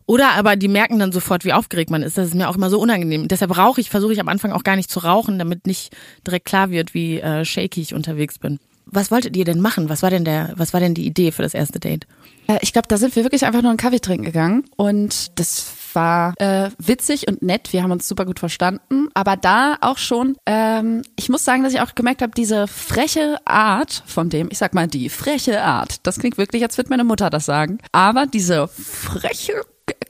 Oder 0.06 0.32
aber 0.34 0.56
die 0.56 0.68
merken 0.68 1.00
dann 1.00 1.12
sofort, 1.12 1.46
wie 1.46 1.54
aufgeregt 1.54 1.90
man 1.90 2.04
ist. 2.04 2.18
Das 2.18 2.28
ist 2.28 2.36
mir 2.36 2.50
auch 2.50 2.56
immer 2.56 2.70
so 2.70 2.80
unangenehm. 2.80 3.28
Deshalb 3.28 3.58
rauche 3.58 3.82
ich, 3.82 3.90
versuche 3.90 4.14
ich 4.14 4.20
am 4.20 4.28
Anfang 4.30 4.52
auch 4.52 4.64
gar 4.64 4.76
nicht 4.76 4.90
zu 4.92 5.00
rauchen, 5.00 5.40
damit 5.40 5.68
nicht 5.68 5.96
direkt 6.26 6.46
klar 6.46 6.70
wird, 6.70 6.94
wie 6.94 7.20
äh, 7.20 7.46
shaky 7.46 7.82
ich 7.82 7.94
unterwegs 7.94 8.40
bin. 8.40 8.60
Was 8.86 9.12
wolltet 9.12 9.38
ihr 9.38 9.46
denn 9.46 9.62
machen? 9.62 9.88
Was 9.88 10.04
war 10.04 10.10
denn 10.10 10.26
der, 10.26 10.54
was 10.58 10.74
war 10.74 10.80
denn 10.82 10.94
die 10.94 11.06
Idee 11.06 11.32
für 11.32 11.42
das 11.42 11.54
erste 11.54 11.80
Date? 11.80 12.06
Äh, 12.48 12.60
Ich 12.62 12.74
glaube, 12.74 12.88
da 12.90 12.98
sind 12.98 13.16
wir 13.16 13.24
wirklich 13.24 13.46
einfach 13.46 13.62
nur 13.62 13.72
einen 13.72 13.78
Kaffee 13.78 14.02
trinken 14.02 14.26
gegangen 14.26 14.66
und 14.76 15.40
das 15.40 15.66
war 15.94 16.34
äh, 16.38 16.70
witzig 16.80 17.28
und 17.28 17.42
nett. 17.42 17.72
Wir 17.72 17.84
haben 17.84 17.92
uns 17.92 18.08
super 18.08 18.26
gut 18.26 18.40
verstanden, 18.40 19.08
aber 19.14 19.38
da 19.38 19.78
auch 19.80 19.98
schon. 19.98 20.36
Ähm, 20.46 21.04
ich 21.16 21.30
muss 21.30 21.46
sagen, 21.46 21.64
dass 21.64 21.74
ich 21.74 21.80
auch 21.82 21.96
gemerkt 21.96 22.22
habe, 22.22 22.34
diese 22.36 22.68
freche 22.68 23.38
Art 23.46 24.04
von 24.06 24.30
dem, 24.30 24.50
ich 24.52 24.58
sag 24.58 24.74
mal 24.74 24.88
die 24.88 25.10
freche 25.10 25.62
Art. 25.62 26.06
Das 26.06 26.20
klingt 26.20 26.38
wirklich, 26.38 26.64
als 26.64 26.78
würde 26.78 26.90
meine 26.90 27.04
Mutter 27.04 27.30
das 27.30 27.46
sagen. 27.46 27.78
Aber 27.92 28.26
diese 28.26 28.68
freche 28.68 29.62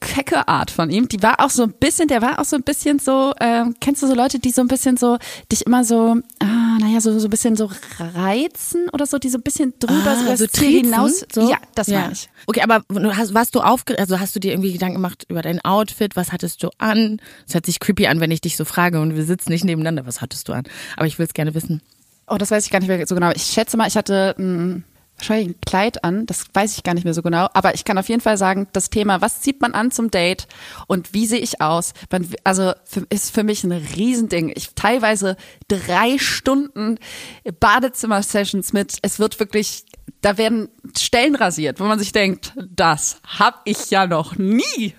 kecke 0.03 0.47
Art 0.47 0.69
von 0.71 0.89
ihm, 0.89 1.07
die 1.07 1.21
war 1.23 1.39
auch 1.39 1.49
so 1.49 1.63
ein 1.63 1.71
bisschen, 1.73 2.07
der 2.07 2.21
war 2.21 2.39
auch 2.39 2.45
so 2.45 2.55
ein 2.55 2.63
bisschen 2.63 2.99
so, 2.99 3.33
ähm, 3.39 3.75
kennst 3.79 4.03
du 4.03 4.07
so 4.07 4.13
Leute, 4.13 4.39
die 4.39 4.51
so 4.51 4.61
ein 4.61 4.67
bisschen 4.67 4.97
so, 4.97 5.17
dich 5.51 5.65
immer 5.65 5.83
so, 5.83 6.17
ah, 6.39 6.77
naja, 6.79 7.01
so, 7.01 7.17
so 7.19 7.27
ein 7.27 7.29
bisschen 7.29 7.55
so 7.55 7.69
reizen 7.99 8.89
oder 8.89 9.05
so, 9.05 9.17
die 9.17 9.29
so 9.29 9.37
ein 9.37 9.41
bisschen 9.43 9.73
drüber 9.79 10.11
Ah, 10.11 10.15
so 10.15 10.25
das 10.29 10.39
Ziel 10.39 10.47
triezen, 10.47 10.91
hinaus. 10.93 11.25
so? 11.31 11.49
Ja, 11.49 11.57
das 11.75 11.87
meine 11.87 12.11
ich. 12.13 12.29
Okay, 12.45 12.61
aber 12.61 12.83
hast, 13.15 13.33
warst 13.33 13.55
du 13.55 13.61
aufge, 13.61 13.97
also 13.97 14.19
hast 14.19 14.35
du 14.35 14.39
dir 14.39 14.51
irgendwie 14.51 14.73
Gedanken 14.73 14.95
gemacht 14.95 15.25
über 15.29 15.41
dein 15.41 15.63
Outfit? 15.63 16.15
Was 16.15 16.31
hattest 16.31 16.61
du 16.63 16.69
an? 16.77 17.19
Es 17.47 17.53
hört 17.53 17.65
sich 17.65 17.79
creepy 17.79 18.07
an, 18.07 18.19
wenn 18.19 18.31
ich 18.31 18.41
dich 18.41 18.57
so 18.57 18.65
frage 18.65 18.99
und 19.01 19.15
wir 19.15 19.23
sitzen 19.23 19.51
nicht 19.51 19.63
nebeneinander. 19.63 20.05
Was 20.05 20.21
hattest 20.21 20.47
du 20.49 20.53
an? 20.53 20.63
Aber 20.97 21.05
ich 21.07 21.17
will 21.19 21.25
es 21.25 21.33
gerne 21.33 21.53
wissen. 21.55 21.81
Oh, 22.27 22.37
das 22.37 22.51
weiß 22.51 22.65
ich 22.65 22.71
gar 22.71 22.79
nicht 22.79 22.87
mehr 22.87 23.05
so 23.07 23.15
genau. 23.15 23.31
Ich 23.35 23.43
schätze 23.43 23.77
mal, 23.77 23.87
ich 23.87 23.95
hatte 23.97 24.35
ein, 24.37 24.83
wahrscheinlich 25.23 25.55
ein 25.55 25.61
Kleid 25.61 26.03
an. 26.03 26.25
Das 26.25 26.45
weiß 26.53 26.77
ich 26.77 26.83
gar 26.83 26.93
nicht 26.93 27.03
mehr 27.03 27.13
so 27.13 27.21
genau. 27.21 27.47
Aber 27.53 27.73
ich 27.73 27.85
kann 27.85 27.97
auf 27.97 28.09
jeden 28.09 28.21
Fall 28.21 28.37
sagen, 28.37 28.67
das 28.73 28.89
Thema, 28.89 29.21
was 29.21 29.41
zieht 29.41 29.61
man 29.61 29.73
an 29.73 29.91
zum 29.91 30.11
Date 30.11 30.47
und 30.87 31.13
wie 31.13 31.25
sehe 31.25 31.39
ich 31.39 31.61
aus? 31.61 31.93
Man, 32.11 32.27
also 32.43 32.73
für, 32.83 33.05
ist 33.09 33.33
für 33.33 33.43
mich 33.43 33.63
ein 33.63 33.71
Riesending. 33.71 34.51
Ich 34.55 34.75
teilweise 34.75 35.37
drei 35.67 36.17
Stunden 36.17 36.99
Badezimmer-Sessions 37.59 38.73
mit. 38.73 38.97
Es 39.01 39.19
wird 39.19 39.39
wirklich, 39.39 39.85
da 40.21 40.37
werden 40.37 40.69
Stellen 40.97 41.35
rasiert, 41.35 41.79
wo 41.79 41.85
man 41.85 41.99
sich 41.99 42.11
denkt, 42.11 42.53
das 42.69 43.21
hab 43.25 43.61
ich 43.65 43.89
ja 43.89 44.07
noch 44.07 44.35
nie. 44.37 44.95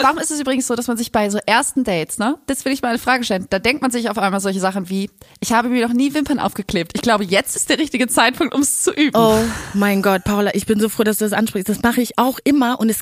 Warum 0.00 0.18
ist 0.18 0.30
es 0.30 0.40
übrigens 0.40 0.66
so, 0.66 0.74
dass 0.74 0.86
man 0.86 0.96
sich 0.96 1.12
bei 1.12 1.30
so 1.30 1.38
ersten 1.46 1.84
Dates, 1.84 2.18
ne? 2.18 2.38
Das 2.46 2.64
will 2.64 2.72
ich 2.72 2.82
mal 2.82 2.88
eine 2.88 2.98
Frage 2.98 3.24
stellen. 3.24 3.46
Da 3.50 3.58
denkt 3.58 3.82
man 3.82 3.90
sich 3.90 4.10
auf 4.10 4.18
einmal 4.18 4.40
solche 4.40 4.60
Sachen 4.60 4.88
wie, 4.88 5.10
ich 5.40 5.52
habe 5.52 5.68
mir 5.68 5.86
noch 5.86 5.94
nie 5.94 6.14
Wimpern 6.14 6.38
aufgeklebt. 6.38 6.92
Ich 6.94 7.02
glaube, 7.02 7.24
jetzt 7.24 7.56
ist 7.56 7.70
der 7.70 7.78
richtige 7.78 8.08
Zeitpunkt, 8.08 8.54
um 8.54 8.60
es 8.60 8.82
zu 8.82 8.92
üben. 8.92 9.16
Oh 9.16 9.38
mein 9.74 10.02
Gott, 10.02 10.24
Paula, 10.24 10.54
ich 10.54 10.66
bin 10.66 10.80
so 10.80 10.88
froh, 10.88 11.04
dass 11.04 11.18
du 11.18 11.24
das 11.24 11.32
ansprichst. 11.32 11.68
Das 11.68 11.82
mache 11.82 12.00
ich 12.00 12.18
auch 12.18 12.38
immer 12.44 12.80
und 12.80 12.88
es 12.88 13.00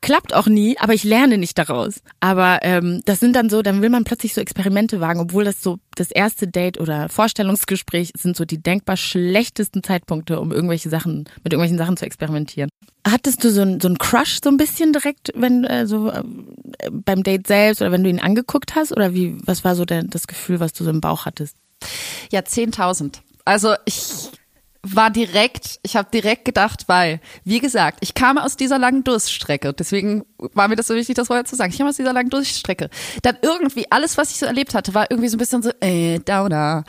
klappt 0.00 0.34
auch 0.34 0.46
nie, 0.46 0.78
aber 0.78 0.94
ich 0.94 1.04
lerne 1.04 1.38
nicht 1.38 1.58
daraus. 1.58 2.00
Aber 2.20 2.60
ähm, 2.62 3.02
das 3.04 3.20
sind 3.20 3.34
dann 3.34 3.50
so, 3.50 3.62
dann 3.62 3.82
will 3.82 3.90
man 3.90 4.04
plötzlich 4.04 4.34
so 4.34 4.40
Experimente 4.40 5.00
wagen, 5.00 5.20
obwohl 5.20 5.44
das 5.44 5.62
so 5.62 5.78
das 5.94 6.10
erste 6.10 6.46
Date 6.46 6.78
oder 6.78 7.08
Vorstellungsgespräch 7.08 8.12
sind 8.16 8.36
so 8.36 8.44
die 8.44 8.62
denkbar 8.62 8.96
schlechtesten 8.96 9.82
Zeitpunkte, 9.82 10.40
um 10.40 10.52
irgendwelche 10.52 10.88
Sachen 10.88 11.24
mit 11.42 11.52
irgendwelchen 11.52 11.78
Sachen 11.78 11.96
zu 11.96 12.04
experimentieren. 12.04 12.70
Hattest 13.06 13.44
du 13.44 13.50
so 13.50 13.62
ein 13.62 13.80
so 13.80 13.88
ein 13.88 13.98
Crush 13.98 14.40
so 14.42 14.50
ein 14.50 14.56
bisschen 14.56 14.92
direkt, 14.92 15.32
wenn 15.34 15.64
äh, 15.64 15.86
so 15.86 16.10
äh, 16.10 16.22
beim 16.90 17.22
Date 17.22 17.46
selbst 17.46 17.80
oder 17.80 17.92
wenn 17.92 18.04
du 18.04 18.10
ihn 18.10 18.20
angeguckt 18.20 18.74
hast 18.74 18.92
oder 18.92 19.14
wie? 19.14 19.36
Was 19.44 19.64
war 19.64 19.74
so 19.74 19.84
der, 19.84 20.02
das 20.02 20.26
Gefühl, 20.26 20.60
was 20.60 20.72
du 20.72 20.84
so 20.84 20.90
im 20.90 21.00
Bauch 21.00 21.24
hattest? 21.24 21.56
Ja, 22.30 22.40
10.000. 22.40 23.20
Also 23.44 23.74
ich 23.84 24.30
war 24.94 25.10
direkt, 25.10 25.80
ich 25.82 25.96
habe 25.96 26.08
direkt 26.12 26.44
gedacht, 26.44 26.84
weil, 26.86 27.20
wie 27.44 27.60
gesagt, 27.60 27.98
ich 28.02 28.14
kam 28.14 28.38
aus 28.38 28.56
dieser 28.56 28.78
langen 28.78 29.04
Durststrecke. 29.04 29.72
Deswegen 29.72 30.24
war 30.38 30.68
mir 30.68 30.76
das 30.76 30.86
so 30.86 30.94
wichtig, 30.94 31.16
das 31.16 31.26
vorher 31.26 31.44
zu 31.44 31.56
sagen. 31.56 31.72
Ich 31.72 31.78
kam 31.78 31.88
aus 31.88 31.96
dieser 31.96 32.12
langen 32.12 32.30
Durststrecke. 32.30 32.90
Dann 33.22 33.36
irgendwie, 33.42 33.90
alles, 33.90 34.16
was 34.16 34.30
ich 34.30 34.38
so 34.38 34.46
erlebt 34.46 34.74
hatte, 34.74 34.94
war 34.94 35.10
irgendwie 35.10 35.28
so 35.28 35.36
ein 35.36 35.38
bisschen 35.38 35.62
so, 35.62 35.70
äh, 35.80 36.18
Downer. 36.20 36.84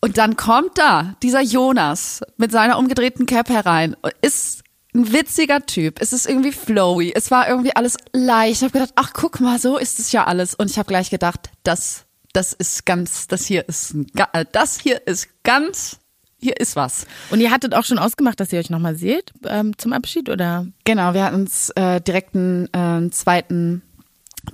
Und 0.00 0.18
dann 0.18 0.36
kommt 0.36 0.78
da 0.78 1.16
dieser 1.22 1.40
Jonas 1.40 2.22
mit 2.36 2.52
seiner 2.52 2.78
umgedrehten 2.78 3.26
Cap 3.26 3.48
herein 3.48 3.94
und 4.02 4.12
ist 4.22 4.62
ein 4.94 5.12
witziger 5.12 5.64
Typ. 5.66 6.00
Es 6.00 6.12
ist 6.12 6.26
irgendwie 6.26 6.52
flowy. 6.52 7.12
Es 7.14 7.30
war 7.30 7.48
irgendwie 7.48 7.74
alles 7.76 7.96
leicht. 8.12 8.56
Ich 8.56 8.62
habe 8.62 8.72
gedacht, 8.72 8.92
ach 8.96 9.12
guck 9.12 9.40
mal, 9.40 9.58
so 9.58 9.76
ist 9.76 9.98
es 9.98 10.12
ja 10.12 10.24
alles. 10.24 10.54
Und 10.54 10.70
ich 10.70 10.78
habe 10.78 10.88
gleich 10.88 11.10
gedacht, 11.10 11.50
das, 11.62 12.04
das 12.32 12.52
ist 12.52 12.86
ganz, 12.86 13.26
das 13.26 13.44
hier 13.44 13.68
ist, 13.68 13.94
äh, 14.32 14.44
das 14.52 14.78
hier 14.80 15.06
ist 15.06 15.28
ganz, 15.42 15.98
hier 16.46 16.60
ist 16.60 16.76
was. 16.76 17.06
Und 17.30 17.40
ihr 17.40 17.50
hattet 17.50 17.74
auch 17.74 17.84
schon 17.84 17.98
ausgemacht, 17.98 18.38
dass 18.38 18.52
ihr 18.52 18.60
euch 18.60 18.70
nochmal 18.70 18.94
seht 18.94 19.32
ähm, 19.48 19.76
zum 19.78 19.92
Abschied, 19.92 20.28
oder? 20.28 20.66
Genau, 20.84 21.12
wir 21.12 21.24
hatten 21.24 21.40
uns 21.40 21.70
äh, 21.70 22.00
direkt 22.00 22.36
einen, 22.36 22.72
äh, 22.72 23.10
zweiten 23.10 23.82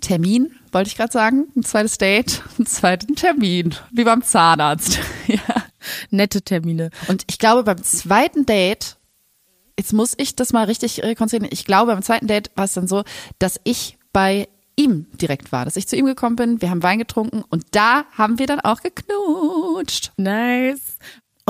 Termin, 0.00 0.52
wollte 0.72 0.88
ich 0.88 0.96
gerade 0.96 1.12
sagen, 1.12 1.49
ein 1.54 1.62
zweites 1.62 1.99
Date, 1.99 2.42
einen 2.58 2.66
zweiten 2.66 3.14
Termin, 3.14 3.75
wie 3.92 4.04
beim 4.04 4.22
Zahnarzt. 4.22 5.00
ja. 5.26 5.38
Nette 6.11 6.40
Termine. 6.40 6.90
Und 7.08 7.25
ich 7.28 7.38
glaube, 7.38 7.62
beim 7.64 7.82
zweiten 7.82 8.46
Date, 8.46 8.96
jetzt 9.78 9.92
muss 9.92 10.14
ich 10.16 10.34
das 10.34 10.54
mal 10.54 10.64
richtig 10.64 11.02
rekonstruieren, 11.02 11.49
ich 11.52 11.66
glaube, 11.66 11.92
beim 11.92 12.02
zweiten 12.02 12.26
Date 12.26 12.50
war 12.54 12.64
es 12.64 12.72
dann 12.72 12.88
so, 12.88 13.04
dass 13.38 13.61
ich 13.64 13.99
bei 14.14 14.49
ihm 14.76 15.06
direkt 15.20 15.52
war, 15.52 15.64
dass 15.64 15.76
ich 15.76 15.88
zu 15.88 15.96
ihm 15.96 16.06
gekommen 16.06 16.37
bin, 16.37 16.62
wir 16.62 16.70
haben 16.70 16.82
Wein 16.82 16.99
getrunken 16.99 17.44
und 17.50 17.64
da 17.72 18.04
haben 18.12 18.38
wir 18.38 18.46
dann 18.46 18.61
auch 18.61 18.80
geknutscht. 18.80 20.12
Nice. 20.16 20.96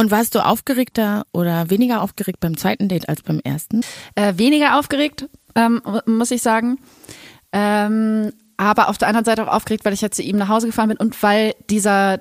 Und 0.02 0.10
warst 0.10 0.34
du 0.34 0.44
aufgeregter 0.44 1.26
oder 1.30 1.70
weniger 1.70 2.02
aufgeregt 2.02 2.40
beim 2.40 2.56
zweiten 2.56 2.88
Date 2.88 3.08
als 3.08 3.22
beim 3.22 3.38
ersten? 3.38 3.82
Äh, 4.16 4.36
weniger 4.36 4.76
aufgeregt, 4.76 5.28
ähm, 5.54 5.80
muss 6.06 6.32
ich 6.32 6.42
sagen. 6.42 6.80
Ähm, 7.52 8.32
aber 8.56 8.88
auf 8.88 8.98
der 8.98 9.06
anderen 9.06 9.24
Seite 9.24 9.44
auch 9.44 9.54
aufgeregt, 9.54 9.84
weil 9.84 9.92
ich 9.92 10.00
ja 10.00 10.10
zu 10.10 10.22
ihm 10.22 10.38
nach 10.38 10.48
Hause 10.48 10.66
gefahren 10.66 10.88
bin 10.88 10.98
und 10.98 11.22
weil 11.22 11.54
dieser, 11.70 12.18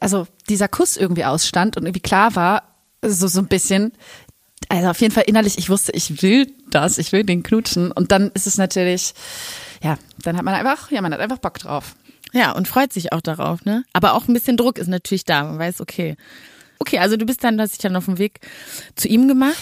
also 0.00 0.26
dieser 0.48 0.66
Kuss 0.66 0.96
irgendwie 0.96 1.24
ausstand 1.24 1.76
und 1.76 1.84
irgendwie 1.84 2.00
klar 2.00 2.34
war, 2.34 2.64
so, 3.06 3.28
so 3.28 3.38
ein 3.38 3.46
bisschen, 3.46 3.92
also 4.68 4.88
auf 4.88 5.00
jeden 5.00 5.14
Fall 5.14 5.24
innerlich, 5.28 5.58
ich 5.58 5.70
wusste, 5.70 5.92
ich 5.92 6.22
will 6.22 6.52
das, 6.70 6.98
ich 6.98 7.12
will 7.12 7.22
den 7.22 7.44
knutschen 7.44 7.92
und 7.92 8.10
dann 8.10 8.32
ist 8.34 8.48
es 8.48 8.58
natürlich, 8.58 9.14
ja, 9.80 9.96
dann 10.24 10.36
hat 10.36 10.44
man 10.44 10.54
einfach, 10.54 10.90
ja, 10.90 11.00
man 11.02 11.14
hat 11.14 11.20
einfach 11.20 11.38
Bock 11.38 11.60
drauf. 11.60 11.94
Ja, 12.32 12.50
und 12.50 12.66
freut 12.66 12.92
sich 12.92 13.12
auch 13.12 13.20
darauf, 13.20 13.64
ne? 13.64 13.84
Aber 13.92 14.14
auch 14.14 14.26
ein 14.26 14.34
bisschen 14.34 14.56
Druck 14.56 14.78
ist 14.78 14.88
natürlich 14.88 15.24
da. 15.24 15.44
Man 15.44 15.58
weiß, 15.60 15.80
okay. 15.80 16.16
Okay, 16.80 16.98
also 16.98 17.16
du 17.16 17.26
bist 17.26 17.44
dann, 17.44 17.56
du 17.56 17.62
hast 17.62 17.72
dich 17.72 17.78
dann 17.78 17.94
auf 17.94 18.06
dem 18.06 18.18
Weg 18.18 18.40
zu 18.96 19.06
ihm 19.06 19.28
gemacht. 19.28 19.56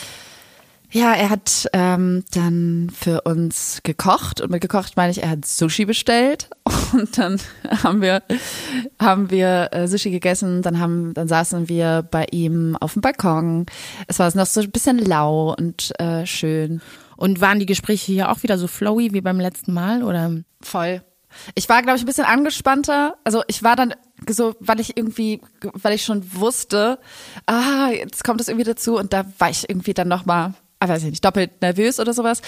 Ja, 0.90 1.12
er 1.12 1.28
hat 1.28 1.68
ähm, 1.75 2.25
dann 2.32 2.90
für 2.98 3.20
uns 3.22 3.80
gekocht 3.82 4.40
und 4.40 4.50
mit 4.50 4.62
gekocht 4.62 4.96
meine 4.96 5.10
ich, 5.10 5.22
er 5.22 5.30
hat 5.30 5.44
Sushi 5.44 5.84
bestellt 5.84 6.48
und 6.94 7.18
dann 7.18 7.38
haben 7.82 8.00
wir 8.00 8.22
haben 8.98 9.30
wir 9.30 9.68
äh, 9.72 9.87
Sushi 9.87 10.10
gegessen, 10.10 10.62
dann 10.62 10.80
haben 10.80 11.12
dann 11.12 11.28
saßen 11.28 11.68
wir 11.68 12.06
bei 12.10 12.25
ihm 12.30 12.75
auf 12.80 12.94
dem 12.94 13.02
Balkon. 13.02 13.66
Es 14.06 14.18
war 14.18 14.34
noch 14.34 14.46
so 14.46 14.62
ein 14.62 14.70
bisschen 14.70 14.98
lau 14.98 15.54
und 15.58 15.92
äh, 16.00 16.25
schön, 16.25 16.80
Und 17.16 17.42
waren 17.42 17.58
die 17.58 17.66
Gespräche 17.66 18.10
hier 18.10 18.30
auch 18.30 18.42
wieder 18.42 18.56
so 18.56 18.66
flowy 18.66 19.12
wie 19.12 19.20
beim 19.20 19.40
letzten 19.40 19.75
Mal, 19.75 20.02
oder? 20.02 20.32
voll. 20.62 21.02
Ich 21.54 21.68
war 21.68 21.82
glaube 21.82 21.98
ich 21.98 22.04
ein 22.04 22.06
bisschen 22.06 22.25
angespannter, 22.25 23.16
also 23.25 23.42
ich 23.46 23.62
war 23.62 23.76
dann 23.76 23.92
so, 24.28 24.54
weil 24.60 24.80
ich 24.80 24.96
irgendwie, 24.96 25.40
weil 25.75 25.94
ich 25.94 26.04
schon 26.04 26.34
wusste, 26.34 26.98
ah, 27.46 27.90
jetzt 27.90 28.25
kommt 28.25 28.40
es 28.40 28.48
irgendwie 28.48 28.64
dazu 28.64 28.96
und 28.96 29.12
da 29.12 29.25
war 29.38 29.50
ich 29.50 29.68
irgendwie 29.68 29.94
dann 29.94 30.08
noch 30.08 30.26
mal, 30.26 30.54
ah, 30.80 30.88
weiß 30.88 31.02
ich 31.04 31.10
nicht, 31.10 31.25
doppelt 31.25 31.60
nervös 31.62 32.00
oder 32.00 32.12
sowas. 32.12 32.42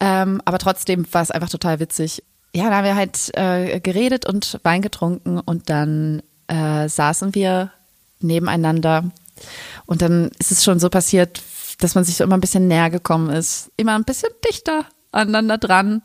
Ähm, 0.00 0.40
aber 0.44 0.58
trotzdem 0.58 1.06
war 1.12 1.22
es 1.22 1.30
einfach 1.30 1.50
total 1.50 1.80
witzig. 1.80 2.22
Ja, 2.54 2.68
da 2.70 2.76
haben 2.76 2.84
wir 2.84 2.96
halt 2.96 3.30
äh, 3.36 3.80
geredet 3.80 4.26
und 4.26 4.58
Wein 4.62 4.82
getrunken 4.82 5.38
und 5.38 5.70
dann 5.70 6.22
äh, 6.48 6.88
saßen 6.88 7.34
wir 7.34 7.70
nebeneinander 8.20 9.10
und 9.86 10.02
dann 10.02 10.30
ist 10.38 10.50
es 10.50 10.64
schon 10.64 10.80
so 10.80 10.90
passiert, 10.90 11.42
dass 11.78 11.94
man 11.94 12.04
sich 12.04 12.16
so 12.16 12.24
immer 12.24 12.36
ein 12.36 12.40
bisschen 12.40 12.68
näher 12.68 12.90
gekommen 12.90 13.30
ist, 13.30 13.70
immer 13.76 13.94
ein 13.94 14.04
bisschen 14.04 14.30
dichter 14.46 14.84
aneinander 15.12 15.58
dran 15.58 16.02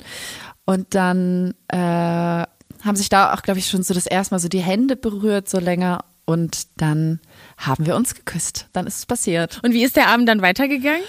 und 0.66 0.96
dann 0.96 1.54
äh, 1.68 2.46
haben 2.86 2.96
sich 2.96 3.10
da 3.10 3.34
auch, 3.34 3.42
glaube 3.42 3.60
ich, 3.60 3.68
schon 3.68 3.84
so 3.84 3.94
das 3.94 4.06
erste 4.06 4.34
Mal 4.34 4.40
so 4.40 4.48
die 4.48 4.62
Hände 4.62 4.96
berührt, 4.96 5.50
so 5.50 5.60
länger 5.60 6.06
und 6.26 6.68
dann 6.78 7.20
haben 7.58 7.86
wir 7.86 7.96
uns 7.96 8.16
geküsst. 8.16 8.68
Dann 8.74 8.88
ist 8.88 8.98
es 8.98 9.06
passiert. 9.06 9.60
Und 9.64 9.74
wie 9.74 9.84
ist 9.84 9.96
der 9.96 10.08
Abend 10.08 10.28
dann 10.28 10.42
weitergegangen? 10.42 11.04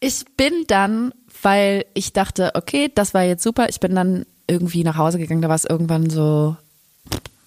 Ich 0.00 0.24
bin 0.36 0.52
dann, 0.66 1.12
weil 1.42 1.84
ich 1.94 2.12
dachte, 2.12 2.52
okay, 2.54 2.90
das 2.94 3.14
war 3.14 3.22
jetzt 3.22 3.42
super. 3.42 3.68
Ich 3.68 3.80
bin 3.80 3.94
dann 3.94 4.26
irgendwie 4.46 4.84
nach 4.84 4.96
Hause 4.96 5.18
gegangen. 5.18 5.42
Da 5.42 5.48
war 5.48 5.56
es 5.56 5.64
irgendwann 5.64 6.10
so, 6.10 6.56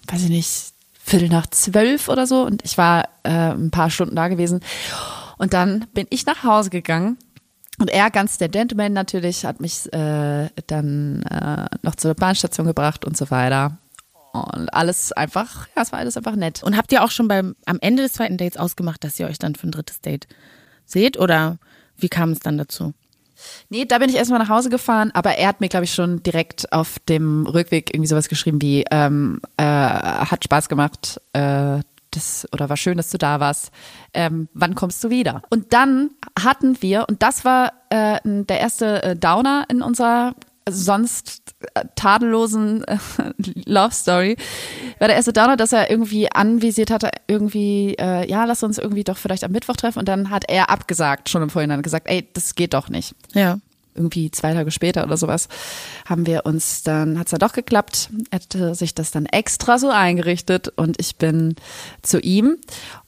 weiß 0.08 0.22
ich 0.24 0.30
nicht, 0.30 0.72
Viertel 1.04 1.28
nach 1.28 1.46
zwölf 1.48 2.08
oder 2.08 2.26
so. 2.26 2.42
Und 2.42 2.64
ich 2.64 2.78
war 2.78 3.08
äh, 3.24 3.52
ein 3.52 3.70
paar 3.70 3.90
Stunden 3.90 4.16
da 4.16 4.28
gewesen. 4.28 4.60
Und 5.36 5.52
dann 5.52 5.86
bin 5.92 6.06
ich 6.10 6.24
nach 6.26 6.44
Hause 6.44 6.70
gegangen. 6.70 7.18
Und 7.82 7.90
er, 7.90 8.12
ganz 8.12 8.38
der 8.38 8.48
Gentleman 8.48 8.92
natürlich, 8.92 9.44
hat 9.44 9.60
mich 9.60 9.92
äh, 9.92 10.48
dann 10.68 11.22
äh, 11.24 11.66
noch 11.82 11.96
zur 11.96 12.14
Bahnstation 12.14 12.64
gebracht 12.64 13.04
und 13.04 13.16
so 13.16 13.28
weiter. 13.32 13.76
Und 14.32 14.72
alles 14.72 15.10
einfach, 15.10 15.66
ja, 15.74 15.82
es 15.82 15.90
war 15.90 15.98
alles 15.98 16.16
einfach 16.16 16.36
nett. 16.36 16.62
Und 16.62 16.76
habt 16.76 16.92
ihr 16.92 17.02
auch 17.02 17.10
schon 17.10 17.26
beim, 17.26 17.56
am 17.66 17.78
Ende 17.80 18.04
des 18.04 18.12
zweiten 18.12 18.36
Dates 18.36 18.56
ausgemacht, 18.56 19.02
dass 19.02 19.18
ihr 19.18 19.26
euch 19.26 19.40
dann 19.40 19.56
für 19.56 19.66
ein 19.66 19.72
drittes 19.72 20.00
Date 20.00 20.28
seht? 20.86 21.18
Oder 21.18 21.58
wie 21.96 22.08
kam 22.08 22.30
es 22.30 22.38
dann 22.38 22.56
dazu? 22.56 22.94
Nee, 23.68 23.84
da 23.84 23.98
bin 23.98 24.10
ich 24.10 24.14
erstmal 24.14 24.38
nach 24.38 24.48
Hause 24.48 24.70
gefahren, 24.70 25.10
aber 25.12 25.32
er 25.34 25.48
hat 25.48 25.60
mir, 25.60 25.68
glaube 25.68 25.86
ich, 25.86 25.92
schon 25.92 26.22
direkt 26.22 26.72
auf 26.72 27.00
dem 27.08 27.48
Rückweg 27.48 27.92
irgendwie 27.92 28.06
sowas 28.06 28.28
geschrieben 28.28 28.62
wie, 28.62 28.84
ähm, 28.92 29.40
äh, 29.56 29.64
hat 29.64 30.44
Spaß 30.44 30.68
gemacht, 30.68 31.20
äh, 31.32 31.80
das, 32.12 32.46
oder 32.52 32.68
war 32.68 32.76
schön, 32.76 32.96
dass 32.96 33.10
du 33.10 33.18
da 33.18 33.40
warst. 33.40 33.70
Ähm, 34.14 34.48
wann 34.54 34.74
kommst 34.74 35.02
du 35.04 35.10
wieder? 35.10 35.42
Und 35.50 35.72
dann 35.72 36.10
hatten 36.42 36.80
wir, 36.80 37.06
und 37.08 37.22
das 37.22 37.44
war 37.44 37.72
äh, 37.90 38.18
der 38.24 38.60
erste 38.60 39.02
äh, 39.02 39.16
Downer 39.16 39.64
in 39.68 39.82
unserer 39.82 40.34
sonst 40.68 41.54
äh, 41.74 41.84
tadellosen 41.96 42.84
äh, 42.84 42.98
Love 43.66 43.92
Story, 43.92 44.36
war 44.98 45.08
der 45.08 45.16
erste 45.16 45.32
Downer, 45.32 45.56
dass 45.56 45.72
er 45.72 45.90
irgendwie 45.90 46.30
anvisiert 46.30 46.90
hatte, 46.90 47.10
irgendwie, 47.26 47.96
äh, 47.98 48.28
ja, 48.28 48.44
lass 48.44 48.62
uns 48.62 48.78
irgendwie 48.78 49.04
doch 49.04 49.16
vielleicht 49.16 49.44
am 49.44 49.52
Mittwoch 49.52 49.76
treffen. 49.76 49.98
Und 49.98 50.08
dann 50.08 50.30
hat 50.30 50.44
er 50.48 50.70
abgesagt, 50.70 51.28
schon 51.28 51.42
im 51.42 51.50
Vorhinein 51.50 51.82
gesagt, 51.82 52.08
ey, 52.08 52.28
das 52.32 52.54
geht 52.54 52.74
doch 52.74 52.88
nicht 52.88 53.14
Ja. 53.32 53.58
Irgendwie 53.94 54.30
zwei 54.30 54.54
Tage 54.54 54.70
später 54.70 55.04
oder 55.04 55.16
sowas, 55.16 55.48
haben 56.06 56.26
wir 56.26 56.46
uns 56.46 56.82
dann, 56.82 57.18
hat's 57.18 57.30
dann 57.30 57.40
doch 57.40 57.52
geklappt, 57.52 58.10
er 58.30 58.40
hatte 58.40 58.74
sich 58.74 58.94
das 58.94 59.10
dann 59.10 59.26
extra 59.26 59.78
so 59.78 59.90
eingerichtet 59.90 60.68
und 60.76 61.00
ich 61.00 61.16
bin 61.16 61.56
zu 62.02 62.20
ihm 62.20 62.56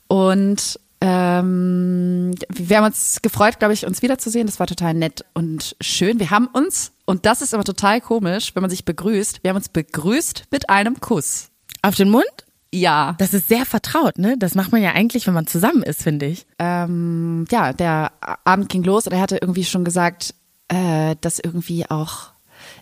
und 0.08 0.78
ähm, 1.00 2.34
wir 2.48 2.76
haben 2.78 2.86
uns 2.86 3.18
gefreut, 3.20 3.58
glaube 3.58 3.74
ich, 3.74 3.84
uns 3.84 4.00
wiederzusehen. 4.00 4.46
Das 4.46 4.58
war 4.58 4.66
total 4.66 4.94
nett 4.94 5.24
und 5.34 5.76
schön. 5.80 6.18
Wir 6.18 6.30
haben 6.30 6.46
uns, 6.46 6.92
und 7.04 7.26
das 7.26 7.42
ist 7.42 7.52
immer 7.52 7.64
total 7.64 8.00
komisch, 8.00 8.54
wenn 8.54 8.62
man 8.62 8.70
sich 8.70 8.86
begrüßt, 8.86 9.40
wir 9.42 9.50
haben 9.50 9.56
uns 9.56 9.68
begrüßt 9.68 10.44
mit 10.50 10.70
einem 10.70 11.00
Kuss. 11.00 11.50
Auf 11.82 11.94
den 11.96 12.08
Mund? 12.08 12.24
Ja. 12.72 13.16
Das 13.18 13.34
ist 13.34 13.48
sehr 13.48 13.66
vertraut, 13.66 14.18
ne? 14.18 14.36
Das 14.38 14.54
macht 14.54 14.72
man 14.72 14.82
ja 14.82 14.92
eigentlich, 14.92 15.26
wenn 15.26 15.34
man 15.34 15.46
zusammen 15.46 15.82
ist, 15.82 16.02
finde 16.02 16.26
ich. 16.26 16.46
ähm, 16.58 17.44
ja, 17.50 17.74
der 17.74 18.12
Abend 18.44 18.70
ging 18.70 18.82
los 18.82 19.06
und 19.06 19.12
er 19.12 19.20
hatte 19.20 19.36
irgendwie 19.36 19.64
schon 19.64 19.84
gesagt, 19.84 20.34
äh, 20.68 21.16
dass 21.20 21.38
irgendwie 21.38 21.88
auch, 21.90 22.32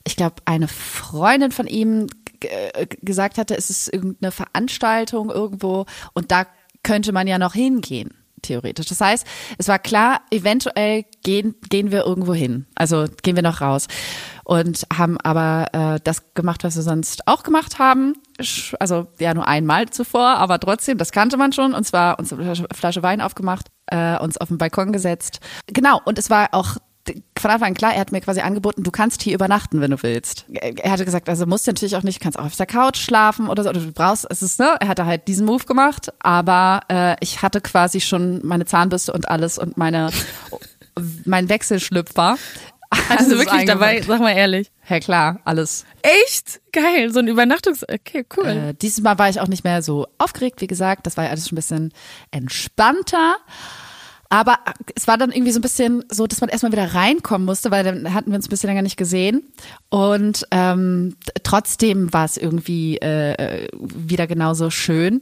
ich 0.04 0.16
glaube, 0.16 0.36
eine 0.44 0.68
Freundin 0.68 1.52
von 1.52 1.66
ihm 1.66 2.06
äh, 2.40 2.86
gesagt 3.02 3.38
hatte, 3.38 3.56
es 3.56 3.70
ist 3.70 3.92
irgendeine 3.92 4.32
Veranstaltung 4.32 5.30
irgendwo 5.30 5.86
und 6.12 6.30
da 6.30 6.46
könnte 6.82 7.12
man 7.12 7.26
ja 7.26 7.38
noch 7.38 7.54
hingehen, 7.54 8.10
theoretisch. 8.42 8.86
Das 8.86 9.00
heißt, 9.00 9.26
es 9.58 9.68
war 9.68 9.78
klar, 9.78 10.20
eventuell 10.30 11.04
gehen, 11.22 11.54
gehen 11.70 11.92
wir 11.92 12.04
irgendwo 12.04 12.34
hin. 12.34 12.66
Also 12.74 13.06
gehen 13.22 13.36
wir 13.36 13.42
noch 13.42 13.60
raus. 13.60 13.86
Und 14.44 14.84
haben 14.92 15.18
aber 15.18 15.68
äh, 15.72 16.00
das 16.02 16.34
gemacht, 16.34 16.64
was 16.64 16.74
wir 16.74 16.82
sonst 16.82 17.28
auch 17.28 17.44
gemacht 17.44 17.78
haben. 17.78 18.14
Also 18.80 19.06
ja, 19.20 19.34
nur 19.34 19.46
einmal 19.46 19.88
zuvor, 19.90 20.36
aber 20.36 20.58
trotzdem, 20.58 20.98
das 20.98 21.12
kannte 21.12 21.36
man 21.36 21.52
schon. 21.52 21.74
Und 21.74 21.84
zwar 21.84 22.18
uns 22.18 22.32
eine 22.32 22.42
Flasche, 22.42 22.66
Flasche 22.72 23.02
Wein 23.04 23.20
aufgemacht, 23.20 23.68
äh, 23.86 24.18
uns 24.18 24.36
auf 24.38 24.48
den 24.48 24.58
Balkon 24.58 24.92
gesetzt. 24.92 25.38
Genau, 25.68 26.00
und 26.04 26.18
es 26.18 26.28
war 26.28 26.48
auch 26.52 26.78
von 27.38 27.50
Anfang 27.50 27.68
an 27.68 27.74
klar, 27.74 27.94
er 27.94 28.00
hat 28.00 28.12
mir 28.12 28.20
quasi 28.20 28.40
angeboten, 28.40 28.82
du 28.82 28.90
kannst 28.90 29.22
hier 29.22 29.34
übernachten, 29.34 29.80
wenn 29.80 29.90
du 29.90 30.02
willst. 30.02 30.46
Er 30.52 30.92
hatte 30.92 31.04
gesagt, 31.04 31.28
also 31.28 31.46
musst 31.46 31.66
du 31.66 31.72
natürlich 31.72 31.96
auch 31.96 32.02
nicht, 32.02 32.20
kannst 32.20 32.38
auch 32.38 32.44
auf 32.44 32.56
der 32.56 32.66
Couch 32.66 32.98
schlafen 32.98 33.48
oder 33.48 33.64
so, 33.64 33.70
oder 33.70 33.80
du 33.80 33.92
brauchst, 33.92 34.26
es 34.30 34.42
ist, 34.42 34.60
ne, 34.60 34.76
er 34.78 34.88
hatte 34.88 35.04
halt 35.04 35.26
diesen 35.26 35.46
Move 35.46 35.64
gemacht, 35.64 36.12
aber 36.20 36.80
äh, 36.88 37.16
ich 37.20 37.42
hatte 37.42 37.60
quasi 37.60 38.00
schon 38.00 38.40
meine 38.46 38.66
Zahnbürste 38.66 39.12
und 39.12 39.28
alles 39.28 39.58
und 39.58 39.76
meine, 39.76 40.10
mein 41.24 41.48
Wechselschlüpfer. 41.48 42.36
Alles 43.08 43.30
wirklich 43.30 43.64
dabei? 43.64 44.02
Sag 44.02 44.20
mal 44.20 44.32
ehrlich. 44.32 44.70
Ja 44.88 45.00
klar, 45.00 45.40
alles. 45.44 45.86
Echt? 46.02 46.60
Geil. 46.72 47.10
So 47.10 47.20
ein 47.20 47.28
Übernachtungs... 47.28 47.84
Okay, 47.84 48.26
cool. 48.36 48.46
Äh, 48.46 48.74
dieses 48.74 49.02
Mal 49.02 49.18
war 49.18 49.30
ich 49.30 49.40
auch 49.40 49.48
nicht 49.48 49.64
mehr 49.64 49.80
so 49.80 50.06
aufgeregt, 50.18 50.60
wie 50.60 50.66
gesagt. 50.66 51.06
Das 51.06 51.16
war 51.16 51.24
ja 51.24 51.30
alles 51.30 51.48
schon 51.48 51.56
ein 51.56 51.62
bisschen 51.62 51.92
entspannter. 52.30 53.36
Aber 54.32 54.60
es 54.94 55.06
war 55.06 55.18
dann 55.18 55.30
irgendwie 55.30 55.52
so 55.52 55.58
ein 55.58 55.62
bisschen 55.62 56.06
so, 56.08 56.26
dass 56.26 56.40
man 56.40 56.48
erstmal 56.48 56.72
wieder 56.72 56.94
reinkommen 56.94 57.44
musste, 57.44 57.70
weil 57.70 57.84
dann 57.84 58.14
hatten 58.14 58.30
wir 58.30 58.36
uns 58.36 58.46
ein 58.46 58.48
bisschen 58.48 58.68
länger 58.68 58.80
nicht 58.80 58.96
gesehen. 58.96 59.42
Und 59.90 60.48
ähm, 60.50 61.16
trotzdem 61.42 62.10
war 62.14 62.24
es 62.24 62.38
irgendwie 62.38 62.96
äh, 62.96 63.68
wieder 63.78 64.26
genauso 64.26 64.70
schön. 64.70 65.20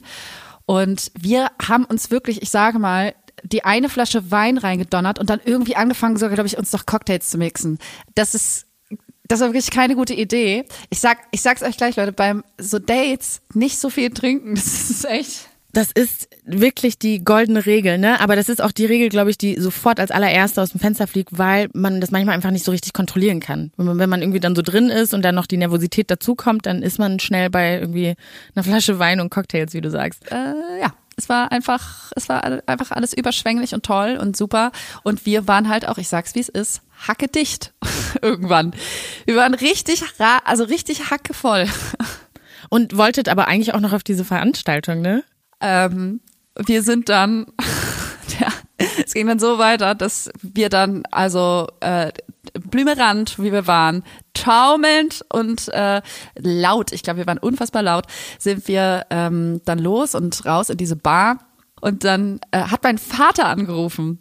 Und 0.65 1.11
wir 1.19 1.49
haben 1.61 1.87
uns 1.87 2.13
wirklich, 2.13 2.41
ich 2.41 2.51
sage 2.51 2.79
mal, 2.79 3.13
die 3.43 3.65
eine 3.65 3.89
Flasche 3.89 4.31
Wein 4.31 4.59
reingedonnert 4.59 5.19
und 5.19 5.29
dann 5.29 5.41
irgendwie 5.45 5.75
angefangen, 5.75 6.17
sogar, 6.17 6.37
glaube 6.37 6.47
ich, 6.47 6.57
uns 6.57 6.73
noch 6.73 6.87
Cocktails 6.87 7.31
zu 7.31 7.37
mixen. 7.37 7.81
Das 8.15 8.37
ist, 8.37 8.67
das 9.25 9.41
war 9.41 9.49
wirklich 9.49 9.73
keine 9.73 9.97
gute 9.97 10.15
Idee. 10.15 10.67
Ich 10.89 11.01
sag, 11.01 11.19
ich 11.33 11.43
sag's 11.43 11.65
euch 11.65 11.77
gleich, 11.77 11.97
Leute, 11.97 12.13
beim 12.13 12.45
so 12.59 12.79
Dates 12.79 13.43
nicht 13.55 13.81
so 13.81 13.91
viel 13.91 14.11
trinken, 14.11 14.55
das 14.55 14.89
ist 14.89 15.05
echt. 15.05 15.50
Das 15.73 15.93
ist 15.93 16.29
wirklich 16.45 16.99
die 16.99 17.23
goldene 17.23 17.65
Regel, 17.65 17.99
ne? 17.99 18.21
Aber 18.21 18.35
das 18.35 18.49
ist 18.49 18.61
auch 18.61 18.73
die 18.73 18.87
Regel, 18.87 19.09
glaube 19.09 19.31
ich, 19.31 19.39
die 19.39 19.61
sofort 19.61 20.01
als 20.01 20.11
allererste 20.11 20.61
aus 20.61 20.71
dem 20.71 20.81
Fenster 20.81 21.07
fliegt, 21.07 21.39
weil 21.39 21.69
man 21.73 22.01
das 22.01 22.11
manchmal 22.11 22.35
einfach 22.35 22.51
nicht 22.51 22.65
so 22.65 22.73
richtig 22.73 22.93
kontrollieren 22.93 23.41
kann. 23.41 23.71
Wenn 23.77 23.87
man, 23.87 23.99
wenn 23.99 24.11
man 24.11 24.21
irgendwie 24.21 24.41
dann 24.41 24.57
so 24.57 24.63
drin 24.63 24.89
ist 24.89 25.15
und 25.15 25.23
dann 25.23 25.35
noch 25.35 25.47
die 25.47 25.57
Nervosität 25.57 26.11
dazukommt, 26.11 26.67
dann 26.67 26.83
ist 26.83 26.99
man 26.99 27.21
schnell 27.21 27.51
bei 27.51 27.79
irgendwie 27.79 28.15
einer 28.55 28.65
Flasche 28.65 28.99
Wein 28.99 29.21
und 29.21 29.31
Cocktails, 29.31 29.73
wie 29.73 29.81
du 29.81 29.91
sagst. 29.91 30.31
Äh, 30.31 30.81
ja. 30.81 30.93
Es 31.17 31.29
war 31.29 31.53
einfach, 31.53 32.13
es 32.17 32.31
war 32.31 32.43
einfach 32.67 32.93
alles 32.93 33.13
überschwänglich 33.13 33.75
und 33.75 33.85
toll 33.85 34.19
und 34.19 34.39
super. 34.39 34.73
Und 35.03 35.27
wir 35.27 35.47
waren 35.47 35.69
halt 35.69 35.87
auch, 35.87 35.99
ich 35.99 36.09
sag's 36.09 36.35
wie 36.35 36.41
es 36.41 36.49
ist, 36.49 36.81
hacke 37.07 37.29
dicht 37.29 37.75
irgendwann. 38.23 38.73
Wir 39.27 39.37
waren 39.37 39.53
richtig, 39.53 40.03
also 40.45 40.65
richtig 40.65 41.11
hackevoll. 41.11 41.67
Und 42.71 42.97
wolltet 42.97 43.29
aber 43.29 43.49
eigentlich 43.49 43.75
auch 43.75 43.81
noch 43.81 43.93
auf 43.93 44.03
diese 44.03 44.25
Veranstaltung, 44.25 45.03
ne? 45.03 45.25
Ähm, 45.61 46.21
wir 46.57 46.83
sind 46.83 47.09
dann, 47.09 47.47
ja, 48.41 48.49
es 49.05 49.15
ging 49.15 49.27
dann 49.27 49.39
so 49.39 49.59
weiter, 49.59 49.95
dass 49.95 50.31
wir 50.43 50.69
dann 50.69 51.03
also 51.11 51.69
äh, 51.81 52.13
blümerant, 52.55 53.39
wie 53.39 53.53
wir 53.53 53.67
waren, 53.67 54.03
taumelnd 54.35 55.25
und 55.33 55.69
äh, 55.69 56.01
laut, 56.37 56.93
ich 56.93 57.03
glaube, 57.03 57.19
wir 57.19 57.27
waren 57.27 57.39
unfassbar 57.39 57.83
laut, 57.83 58.07
sind 58.39 58.69
wir 58.69 59.07
ähm, 59.11 59.61
dann 59.65 59.79
los 59.79 60.15
und 60.15 60.45
raus 60.47 60.71
in 60.71 60.77
diese 60.77 60.97
Bar. 60.97 61.39
Und 61.83 62.05
dann 62.05 62.41
äh, 62.51 62.59
hat 62.61 62.83
mein 62.83 62.99
Vater 62.99 63.47
angerufen. 63.47 64.21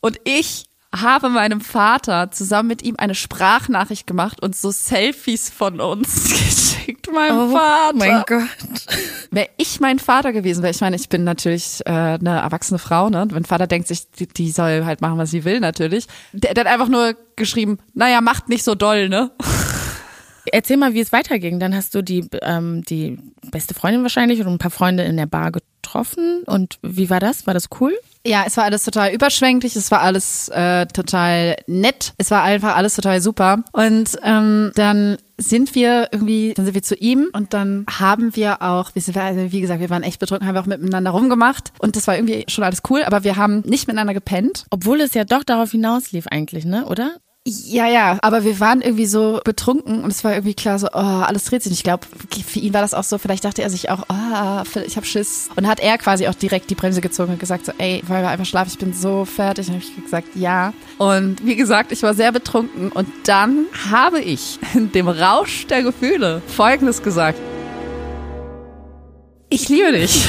Und 0.00 0.20
ich 0.24 0.69
habe 0.94 1.28
meinem 1.28 1.60
Vater 1.60 2.30
zusammen 2.32 2.68
mit 2.68 2.82
ihm 2.82 2.96
eine 2.98 3.14
Sprachnachricht 3.14 4.06
gemacht 4.06 4.42
und 4.42 4.56
so 4.56 4.70
Selfies 4.70 5.48
von 5.48 5.80
uns 5.80 6.24
geschickt, 6.84 7.12
meinem 7.12 7.52
Vater. 7.52 7.94
Oh 7.94 7.96
mein 7.96 8.22
Gott. 8.26 8.48
Wäre 9.30 9.48
ich 9.56 9.78
mein 9.78 10.00
Vater 10.00 10.32
gewesen 10.32 10.62
wäre, 10.62 10.72
ich 10.72 10.80
meine, 10.80 10.96
ich 10.96 11.08
bin 11.08 11.22
natürlich 11.22 11.80
äh, 11.86 11.90
eine 11.90 12.40
erwachsene 12.40 12.78
Frau, 12.78 13.08
ne? 13.08 13.22
Und 13.22 13.32
mein 13.32 13.44
Vater 13.44 13.68
denkt 13.68 13.86
sich, 13.86 14.10
die, 14.10 14.26
die 14.26 14.50
soll 14.50 14.84
halt 14.84 15.00
machen, 15.00 15.18
was 15.18 15.30
sie 15.30 15.44
will, 15.44 15.60
natürlich. 15.60 16.06
Der, 16.32 16.54
der 16.54 16.64
hat 16.64 16.72
einfach 16.72 16.88
nur 16.88 17.14
geschrieben, 17.36 17.78
naja, 17.94 18.20
macht 18.20 18.48
nicht 18.48 18.64
so 18.64 18.74
doll, 18.74 19.08
ne? 19.08 19.30
Erzähl 20.46 20.76
mal, 20.76 20.94
wie 20.94 21.00
es 21.00 21.12
weiterging. 21.12 21.60
Dann 21.60 21.74
hast 21.74 21.94
du 21.94 22.02
die, 22.02 22.26
ähm, 22.42 22.82
die 22.82 23.18
beste 23.50 23.74
Freundin 23.74 24.02
wahrscheinlich 24.02 24.40
und 24.40 24.48
ein 24.48 24.58
paar 24.58 24.70
Freunde 24.70 25.04
in 25.04 25.16
der 25.16 25.26
Bar 25.26 25.52
getroffen. 25.52 26.42
Und 26.46 26.78
wie 26.82 27.10
war 27.10 27.20
das? 27.20 27.46
War 27.46 27.54
das 27.54 27.68
cool? 27.80 27.96
Ja, 28.26 28.44
es 28.46 28.56
war 28.58 28.64
alles 28.64 28.84
total 28.84 29.12
überschwänglich, 29.14 29.76
es 29.76 29.90
war 29.90 30.02
alles 30.02 30.48
äh, 30.50 30.84
total 30.86 31.56
nett, 31.66 32.12
es 32.18 32.30
war 32.30 32.42
einfach 32.42 32.76
alles 32.76 32.94
total 32.94 33.22
super. 33.22 33.64
Und 33.72 34.18
ähm, 34.22 34.72
dann 34.74 35.16
sind 35.38 35.74
wir 35.74 36.08
irgendwie, 36.12 36.52
dann 36.54 36.66
sind 36.66 36.74
wir 36.74 36.82
zu 36.82 36.96
ihm 36.96 37.30
und 37.32 37.54
dann 37.54 37.86
haben 37.88 38.36
wir 38.36 38.60
auch, 38.60 38.90
wie, 38.94 39.18
also 39.18 39.52
wie 39.52 39.60
gesagt, 39.62 39.80
wir 39.80 39.88
waren 39.88 40.02
echt 40.02 40.20
betrunken, 40.20 40.46
haben 40.46 40.54
wir 40.54 40.60
auch 40.60 40.66
miteinander 40.66 41.12
rumgemacht 41.12 41.72
und 41.78 41.96
das 41.96 42.06
war 42.06 42.16
irgendwie 42.16 42.44
schon 42.48 42.62
alles 42.62 42.82
cool, 42.90 43.04
aber 43.04 43.24
wir 43.24 43.36
haben 43.36 43.60
nicht 43.60 43.86
miteinander 43.86 44.12
gepennt. 44.12 44.66
Obwohl 44.68 45.00
es 45.00 45.14
ja 45.14 45.24
doch 45.24 45.42
darauf 45.42 45.70
hinauslief 45.70 46.26
eigentlich, 46.26 46.66
ne? 46.66 46.84
Oder? 46.84 47.16
Ja, 47.46 47.86
ja, 47.88 48.18
aber 48.20 48.44
wir 48.44 48.60
waren 48.60 48.82
irgendwie 48.82 49.06
so 49.06 49.40
betrunken 49.42 50.04
und 50.04 50.10
es 50.10 50.22
war 50.24 50.32
irgendwie 50.32 50.52
klar 50.52 50.78
so, 50.78 50.88
oh, 50.88 50.98
alles 50.98 51.46
dreht 51.46 51.62
sich. 51.62 51.72
Ich 51.72 51.82
glaube, 51.82 52.06
für 52.46 52.58
ihn 52.58 52.74
war 52.74 52.82
das 52.82 52.92
auch 52.92 53.02
so, 53.02 53.16
vielleicht 53.16 53.46
dachte 53.46 53.62
er 53.62 53.70
sich 53.70 53.88
auch, 53.88 54.04
oh, 54.10 54.80
ich 54.84 54.96
habe 54.96 55.06
Schiss. 55.06 55.48
Und 55.56 55.66
hat 55.66 55.80
er 55.80 55.96
quasi 55.96 56.28
auch 56.28 56.34
direkt 56.34 56.68
die 56.68 56.74
Bremse 56.74 57.00
gezogen 57.00 57.32
und 57.32 57.40
gesagt 57.40 57.64
so, 57.64 57.72
ey, 57.78 58.02
wollen 58.06 58.22
wir 58.22 58.28
einfach 58.28 58.44
schlafen, 58.44 58.68
ich 58.70 58.78
bin 58.78 58.92
so 58.92 59.24
fertig. 59.24 59.68
Und 59.68 59.76
habe 59.76 59.82
ich 59.82 60.04
gesagt, 60.04 60.28
ja. 60.34 60.74
Und 60.98 61.44
wie 61.44 61.56
gesagt, 61.56 61.92
ich 61.92 62.02
war 62.02 62.12
sehr 62.12 62.30
betrunken 62.30 62.92
und 62.92 63.08
dann 63.24 63.64
habe 63.90 64.20
ich 64.20 64.58
in 64.74 64.92
dem 64.92 65.08
Rausch 65.08 65.66
der 65.66 65.82
Gefühle 65.82 66.42
Folgendes 66.46 67.02
gesagt. 67.02 67.38
Ich 69.48 69.70
liebe 69.70 69.92
dich. 69.92 70.28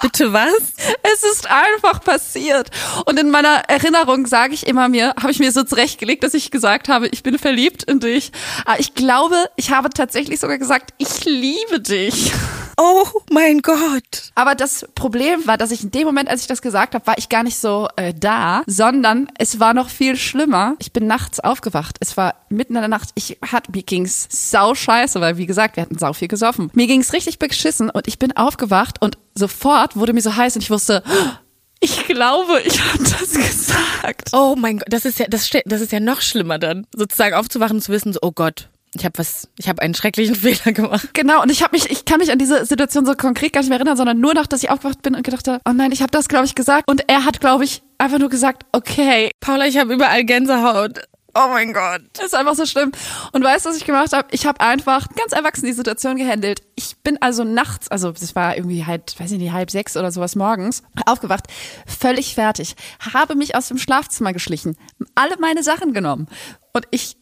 Bitte 0.00 0.32
was? 0.32 0.72
Es 1.14 1.22
ist 1.22 1.48
einfach 1.48 2.02
passiert. 2.02 2.70
Und 3.06 3.20
in 3.20 3.30
meiner 3.30 3.62
Erinnerung 3.68 4.26
sage 4.26 4.52
ich 4.52 4.66
immer 4.66 4.88
mir, 4.88 5.14
habe 5.20 5.30
ich 5.30 5.38
mir 5.38 5.52
so 5.52 5.62
zurechtgelegt, 5.62 6.24
dass 6.24 6.34
ich 6.34 6.50
gesagt 6.50 6.88
habe, 6.88 7.06
ich 7.06 7.22
bin 7.22 7.38
verliebt 7.38 7.84
in 7.84 8.00
dich. 8.00 8.32
Aber 8.64 8.80
ich 8.80 8.94
glaube, 8.94 9.36
ich 9.54 9.70
habe 9.70 9.90
tatsächlich 9.90 10.40
sogar 10.40 10.58
gesagt, 10.58 10.92
ich 10.98 11.24
liebe 11.24 11.80
dich. 11.80 12.32
Oh 12.76 13.06
mein 13.30 13.60
Gott. 13.60 14.32
Aber 14.34 14.54
das 14.54 14.86
Problem 14.94 15.46
war, 15.46 15.56
dass 15.56 15.70
ich 15.70 15.84
in 15.84 15.90
dem 15.90 16.06
Moment, 16.06 16.28
als 16.28 16.42
ich 16.42 16.46
das 16.46 16.62
gesagt 16.62 16.94
habe, 16.94 17.06
war 17.06 17.18
ich 17.18 17.28
gar 17.28 17.42
nicht 17.42 17.58
so 17.58 17.88
äh, 17.96 18.12
da, 18.14 18.62
sondern 18.66 19.28
es 19.38 19.60
war 19.60 19.74
noch 19.74 19.88
viel 19.88 20.16
schlimmer. 20.16 20.74
Ich 20.78 20.92
bin 20.92 21.06
nachts 21.06 21.40
aufgewacht. 21.40 21.96
Es 22.00 22.16
war 22.16 22.34
mitten 22.48 22.74
in 22.74 22.80
der 22.80 22.88
Nacht. 22.88 23.10
Ich 23.14 23.38
hat 23.50 23.74
mir 23.74 23.82
ging's 23.82 24.26
sau 24.30 24.74
scheiße, 24.74 25.20
weil 25.20 25.36
wie 25.36 25.46
gesagt, 25.46 25.76
wir 25.76 25.82
hatten 25.82 25.98
sau 25.98 26.12
viel 26.12 26.28
gesoffen. 26.28 26.70
Mir 26.74 26.86
ging's 26.86 27.12
richtig 27.12 27.38
beschissen 27.38 27.90
und 27.90 28.08
ich 28.08 28.18
bin 28.18 28.36
aufgewacht 28.36 29.00
und 29.00 29.18
sofort 29.34 29.96
wurde 29.96 30.12
mir 30.12 30.22
so 30.22 30.34
heiß 30.34 30.56
und 30.56 30.62
ich 30.62 30.70
wusste, 30.70 31.02
ich 31.80 32.06
glaube, 32.06 32.60
ich 32.64 32.80
habe 32.80 33.04
das 33.04 33.32
gesagt. 33.32 34.30
Oh 34.32 34.56
mein 34.58 34.78
Gott, 34.78 34.88
das 34.90 35.04
ist 35.04 35.18
ja 35.18 35.26
das, 35.28 35.50
das 35.64 35.80
ist 35.80 35.92
ja 35.92 36.00
noch 36.00 36.20
schlimmer 36.20 36.58
dann, 36.58 36.86
sozusagen 36.94 37.34
aufzuwachen 37.34 37.76
und 37.76 37.82
zu 37.82 37.92
wissen, 37.92 38.12
so, 38.12 38.20
oh 38.22 38.32
Gott, 38.32 38.68
ich 38.94 39.04
habe 39.04 39.18
was, 39.18 39.48
ich 39.58 39.68
habe 39.68 39.82
einen 39.82 39.94
schrecklichen 39.94 40.34
Fehler 40.36 40.72
gemacht. 40.72 41.08
Genau, 41.12 41.42
und 41.42 41.50
ich 41.50 41.62
habe 41.62 41.76
mich, 41.76 41.90
ich 41.90 42.04
kann 42.04 42.18
mich 42.18 42.30
an 42.30 42.38
diese 42.38 42.64
Situation 42.64 43.04
so 43.04 43.14
konkret 43.14 43.52
gar 43.52 43.60
nicht 43.60 43.68
mehr 43.68 43.78
erinnern, 43.78 43.96
sondern 43.96 44.20
nur 44.20 44.34
noch, 44.34 44.46
dass 44.46 44.62
ich 44.62 44.70
aufgewacht 44.70 45.02
bin 45.02 45.14
und 45.14 45.22
gedacht 45.22 45.48
habe, 45.48 45.60
oh 45.68 45.72
nein, 45.72 45.92
ich 45.92 46.00
habe 46.00 46.10
das, 46.10 46.28
glaube 46.28 46.46
ich, 46.46 46.54
gesagt. 46.54 46.88
Und 46.88 47.08
er 47.08 47.24
hat, 47.24 47.40
glaube 47.40 47.64
ich, 47.64 47.82
einfach 47.98 48.18
nur 48.18 48.28
gesagt, 48.28 48.64
okay. 48.72 49.30
Paula, 49.40 49.66
ich 49.66 49.78
habe 49.78 49.94
überall 49.94 50.24
Gänsehaut. 50.24 51.00
Oh 51.36 51.48
mein 51.48 51.72
Gott. 51.72 52.02
Das 52.12 52.26
ist 52.26 52.34
einfach 52.34 52.54
so 52.54 52.64
schlimm. 52.64 52.92
Und 53.32 53.42
weißt 53.42 53.66
du, 53.66 53.70
was 53.70 53.76
ich 53.76 53.84
gemacht 53.84 54.12
habe? 54.12 54.28
Ich 54.30 54.46
habe 54.46 54.60
einfach 54.60 55.08
ganz 55.16 55.32
erwachsen 55.32 55.66
die 55.66 55.72
Situation 55.72 56.16
gehandelt. 56.16 56.62
Ich 56.76 56.96
bin 57.02 57.20
also 57.20 57.42
nachts, 57.42 57.88
also 57.88 58.10
es 58.10 58.36
war 58.36 58.56
irgendwie 58.56 58.86
halt, 58.86 59.18
weiß 59.18 59.32
ich 59.32 59.38
nicht, 59.38 59.52
halb 59.52 59.72
sechs 59.72 59.96
oder 59.96 60.12
sowas 60.12 60.36
morgens, 60.36 60.84
aufgewacht, 61.06 61.48
völlig 61.86 62.36
fertig, 62.36 62.76
habe 63.12 63.34
mich 63.34 63.56
aus 63.56 63.66
dem 63.66 63.78
Schlafzimmer 63.78 64.32
geschlichen, 64.32 64.76
alle 65.16 65.36
meine 65.40 65.64
Sachen 65.64 65.92
genommen. 65.92 66.28
Und 66.72 66.86
ich 66.92 67.16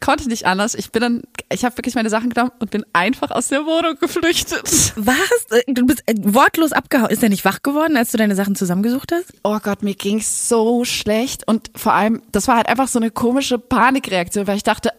konnte 0.00 0.28
nicht 0.28 0.46
anders. 0.46 0.74
Ich 0.74 0.92
bin 0.92 1.02
dann, 1.02 1.22
ich 1.52 1.64
habe 1.64 1.76
wirklich 1.76 1.94
meine 1.94 2.10
Sachen 2.10 2.30
genommen 2.30 2.52
und 2.60 2.70
bin 2.70 2.84
einfach 2.92 3.30
aus 3.30 3.48
der 3.48 3.66
Wohnung 3.66 3.96
geflüchtet. 3.98 4.62
Was? 4.96 5.64
Du 5.66 5.86
bist 5.86 6.02
äh, 6.06 6.14
wortlos 6.22 6.72
abgehauen. 6.72 7.10
Ist 7.10 7.22
er 7.22 7.28
nicht 7.28 7.44
wach 7.44 7.62
geworden, 7.62 7.96
als 7.96 8.12
du 8.12 8.18
deine 8.18 8.34
Sachen 8.34 8.54
zusammengesucht 8.54 9.12
hast? 9.12 9.32
Oh 9.42 9.58
Gott, 9.60 9.82
mir 9.82 9.94
ging's 9.94 10.48
so 10.48 10.84
schlecht 10.84 11.46
und 11.48 11.70
vor 11.74 11.94
allem, 11.94 12.22
das 12.30 12.48
war 12.48 12.56
halt 12.56 12.68
einfach 12.68 12.88
so 12.88 12.98
eine 12.98 13.10
komische 13.10 13.58
Panikreaktion, 13.58 14.46
weil 14.46 14.56
ich 14.56 14.62
dachte, 14.62 14.90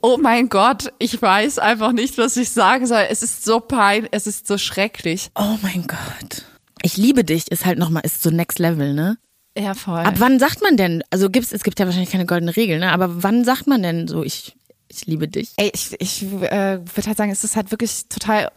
oh 0.00 0.16
mein 0.20 0.48
Gott, 0.48 0.92
ich 0.98 1.20
weiß 1.20 1.58
einfach 1.58 1.92
nicht, 1.92 2.16
was 2.18 2.36
ich 2.36 2.50
sagen 2.50 2.86
soll. 2.86 3.06
Es 3.10 3.22
ist 3.22 3.44
so 3.44 3.60
pein, 3.60 4.08
es 4.10 4.26
ist 4.26 4.46
so 4.46 4.56
schrecklich. 4.58 5.30
Oh 5.34 5.58
mein 5.62 5.86
Gott. 5.86 6.44
Ich 6.82 6.96
liebe 6.96 7.24
dich 7.24 7.50
ist 7.50 7.64
halt 7.64 7.78
nochmal, 7.78 8.02
ist 8.04 8.22
so 8.22 8.30
next 8.30 8.58
level, 8.58 8.94
ne? 8.94 9.18
Ja, 9.56 9.74
voll. 9.74 10.00
Ab 10.00 10.14
wann 10.18 10.38
sagt 10.38 10.62
man 10.62 10.76
denn, 10.76 11.02
also 11.10 11.28
gibt's, 11.28 11.52
es 11.52 11.62
gibt 11.62 11.78
ja 11.78 11.86
wahrscheinlich 11.86 12.10
keine 12.10 12.26
goldene 12.26 12.56
Regel, 12.56 12.78
ne? 12.78 12.92
Aber 12.92 13.22
wann 13.22 13.44
sagt 13.44 13.66
man 13.66 13.82
denn 13.82 14.08
so, 14.08 14.22
ich, 14.22 14.56
ich 14.88 15.06
liebe 15.06 15.28
dich? 15.28 15.52
Ey, 15.56 15.70
ich, 15.74 15.94
ich 15.98 16.22
äh, 16.22 16.78
würde 16.80 17.06
halt 17.06 17.18
sagen, 17.18 17.30
es 17.30 17.44
ist 17.44 17.56
halt 17.56 17.70
wirklich 17.70 18.08
total 18.08 18.50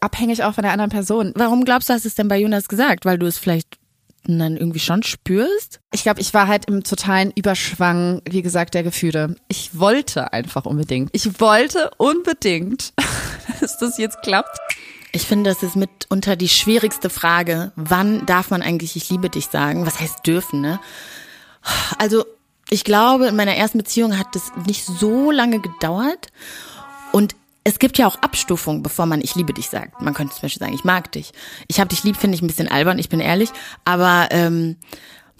abhängig 0.00 0.44
auch 0.44 0.54
von 0.54 0.62
der 0.62 0.72
anderen 0.72 0.90
Person. 0.90 1.32
Warum 1.36 1.64
glaubst 1.64 1.88
du, 1.88 1.94
hast 1.94 2.04
du 2.04 2.08
es 2.08 2.14
denn 2.14 2.28
bei 2.28 2.38
Jonas 2.38 2.68
gesagt? 2.68 3.04
Weil 3.04 3.18
du 3.18 3.26
es 3.26 3.38
vielleicht 3.38 3.78
dann 4.24 4.56
irgendwie 4.56 4.80
schon 4.80 5.02
spürst? 5.02 5.80
Ich 5.92 6.02
glaube, 6.02 6.20
ich 6.20 6.34
war 6.34 6.48
halt 6.48 6.66
im 6.66 6.82
totalen 6.82 7.32
Überschwang, 7.34 8.22
wie 8.28 8.42
gesagt, 8.42 8.74
der 8.74 8.82
Gefühle. 8.82 9.36
Ich 9.48 9.78
wollte 9.78 10.32
einfach 10.32 10.66
unbedingt. 10.66 11.10
Ich 11.12 11.40
wollte 11.40 11.90
unbedingt, 11.96 12.92
dass 13.60 13.78
das 13.78 13.98
jetzt 13.98 14.20
klappt. 14.22 14.58
Ich 15.12 15.26
finde, 15.26 15.50
das 15.50 15.62
ist 15.62 15.76
mitunter 15.76 16.36
die 16.36 16.48
schwierigste 16.48 17.10
Frage. 17.10 17.72
Wann 17.76 18.26
darf 18.26 18.50
man 18.50 18.62
eigentlich 18.62 18.96
ich 18.96 19.08
liebe 19.10 19.30
dich 19.30 19.46
sagen? 19.46 19.86
Was 19.86 20.00
heißt 20.00 20.26
dürfen, 20.26 20.60
ne? 20.60 20.80
Also, 21.98 22.24
ich 22.70 22.84
glaube, 22.84 23.26
in 23.28 23.36
meiner 23.36 23.54
ersten 23.54 23.78
Beziehung 23.78 24.18
hat 24.18 24.36
es 24.36 24.52
nicht 24.66 24.84
so 24.84 25.30
lange 25.30 25.60
gedauert. 25.60 26.28
Und 27.12 27.34
es 27.64 27.78
gibt 27.78 27.98
ja 27.98 28.06
auch 28.06 28.16
Abstufungen, 28.16 28.82
bevor 28.82 29.06
man 29.06 29.20
ich 29.20 29.34
liebe 29.34 29.52
dich 29.52 29.68
sagt. 29.68 30.00
Man 30.00 30.14
könnte 30.14 30.34
zum 30.34 30.42
Beispiel 30.42 30.60
sagen, 30.60 30.74
ich 30.74 30.84
mag 30.84 31.12
dich. 31.12 31.32
Ich 31.66 31.80
hab 31.80 31.88
dich 31.88 32.02
lieb, 32.04 32.16
finde 32.16 32.34
ich 32.34 32.42
ein 32.42 32.46
bisschen 32.46 32.68
albern, 32.68 32.98
ich 32.98 33.08
bin 33.08 33.20
ehrlich. 33.20 33.50
Aber 33.84 34.28
ähm, 34.30 34.76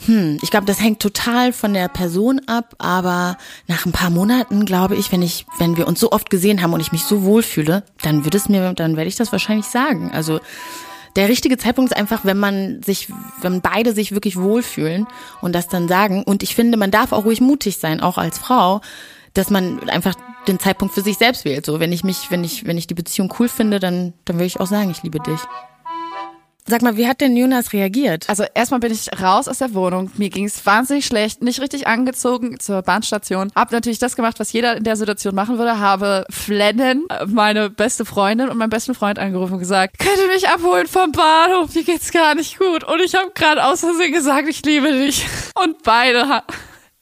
hm, 0.06 0.38
ich 0.42 0.50
glaube, 0.50 0.66
das 0.66 0.80
hängt 0.80 1.00
total 1.00 1.52
von 1.52 1.74
der 1.74 1.88
Person 1.88 2.40
ab, 2.46 2.74
aber 2.78 3.36
nach 3.66 3.84
ein 3.84 3.92
paar 3.92 4.10
Monaten 4.10 4.64
glaube 4.64 4.94
ich, 4.94 5.10
wenn 5.10 5.22
ich, 5.22 5.44
wenn 5.58 5.76
wir 5.76 5.88
uns 5.88 5.98
so 5.98 6.12
oft 6.12 6.30
gesehen 6.30 6.62
haben 6.62 6.72
und 6.72 6.80
ich 6.80 6.92
mich 6.92 7.02
so 7.02 7.24
wohlfühle, 7.24 7.82
dann 8.02 8.24
würde 8.24 8.36
es 8.36 8.48
mir, 8.48 8.74
dann 8.74 8.96
werde 8.96 9.08
ich 9.08 9.16
das 9.16 9.32
wahrscheinlich 9.32 9.66
sagen. 9.66 10.10
Also 10.12 10.40
der 11.16 11.28
richtige 11.28 11.58
Zeitpunkt 11.58 11.90
ist 11.90 11.96
einfach, 11.96 12.24
wenn 12.24 12.38
man 12.38 12.80
sich, 12.82 13.08
wenn 13.40 13.60
beide 13.60 13.92
sich 13.92 14.12
wirklich 14.12 14.36
wohlfühlen 14.36 15.08
und 15.40 15.52
das 15.52 15.66
dann 15.66 15.88
sagen. 15.88 16.22
Und 16.22 16.44
ich 16.44 16.54
finde, 16.54 16.78
man 16.78 16.92
darf 16.92 17.12
auch 17.12 17.24
ruhig 17.24 17.40
mutig 17.40 17.78
sein, 17.78 18.00
auch 18.00 18.18
als 18.18 18.38
Frau, 18.38 18.80
dass 19.34 19.50
man 19.50 19.88
einfach 19.88 20.14
den 20.46 20.60
Zeitpunkt 20.60 20.94
für 20.94 21.02
sich 21.02 21.18
selbst 21.18 21.44
wählt. 21.44 21.66
So, 21.66 21.80
wenn 21.80 21.92
ich 21.92 22.04
mich, 22.04 22.30
wenn 22.30 22.44
ich, 22.44 22.66
wenn 22.66 22.78
ich 22.78 22.86
die 22.86 22.94
Beziehung 22.94 23.34
cool 23.38 23.48
finde, 23.48 23.80
dann, 23.80 24.12
dann 24.24 24.38
will 24.38 24.46
ich 24.46 24.60
auch 24.60 24.66
sagen, 24.66 24.90
ich 24.90 25.02
liebe 25.02 25.18
dich. 25.18 25.40
Sag 26.70 26.82
mal, 26.82 26.98
wie 26.98 27.08
hat 27.08 27.22
denn 27.22 27.34
Jonas 27.34 27.72
reagiert? 27.72 28.28
Also 28.28 28.44
erstmal 28.54 28.80
bin 28.80 28.92
ich 28.92 29.08
raus 29.18 29.48
aus 29.48 29.56
der 29.56 29.72
Wohnung. 29.72 30.10
Mir 30.18 30.28
ging 30.28 30.44
es 30.44 30.66
wahnsinnig 30.66 31.06
schlecht, 31.06 31.42
nicht 31.42 31.62
richtig 31.62 31.86
angezogen 31.86 32.60
zur 32.60 32.82
Bahnstation. 32.82 33.50
Hab 33.54 33.72
natürlich 33.72 33.98
das 33.98 34.16
gemacht, 34.16 34.38
was 34.38 34.52
jeder 34.52 34.76
in 34.76 34.84
der 34.84 34.96
Situation 34.96 35.34
machen 35.34 35.56
würde. 35.56 35.80
Habe 35.80 36.26
Flennen, 36.28 37.06
äh, 37.08 37.24
meine 37.24 37.70
beste 37.70 38.04
Freundin 38.04 38.50
und 38.50 38.58
meinen 38.58 38.68
besten 38.68 38.94
Freund 38.94 39.18
angerufen 39.18 39.54
und 39.54 39.60
gesagt, 39.60 39.98
könnt 39.98 40.18
ihr 40.18 40.28
mich 40.28 40.46
abholen 40.46 40.86
vom 40.86 41.10
Bahnhof? 41.10 41.74
Mir 41.74 41.84
geht's 41.84 42.12
gar 42.12 42.34
nicht 42.34 42.58
gut. 42.58 42.84
Und 42.84 43.00
ich 43.00 43.14
habe 43.14 43.30
gerade 43.34 43.64
aus 43.64 43.80
Versehen 43.80 44.12
gesagt, 44.12 44.46
ich 44.46 44.62
liebe 44.66 44.92
dich. 44.92 45.26
Und 45.64 45.82
beide 45.82 46.42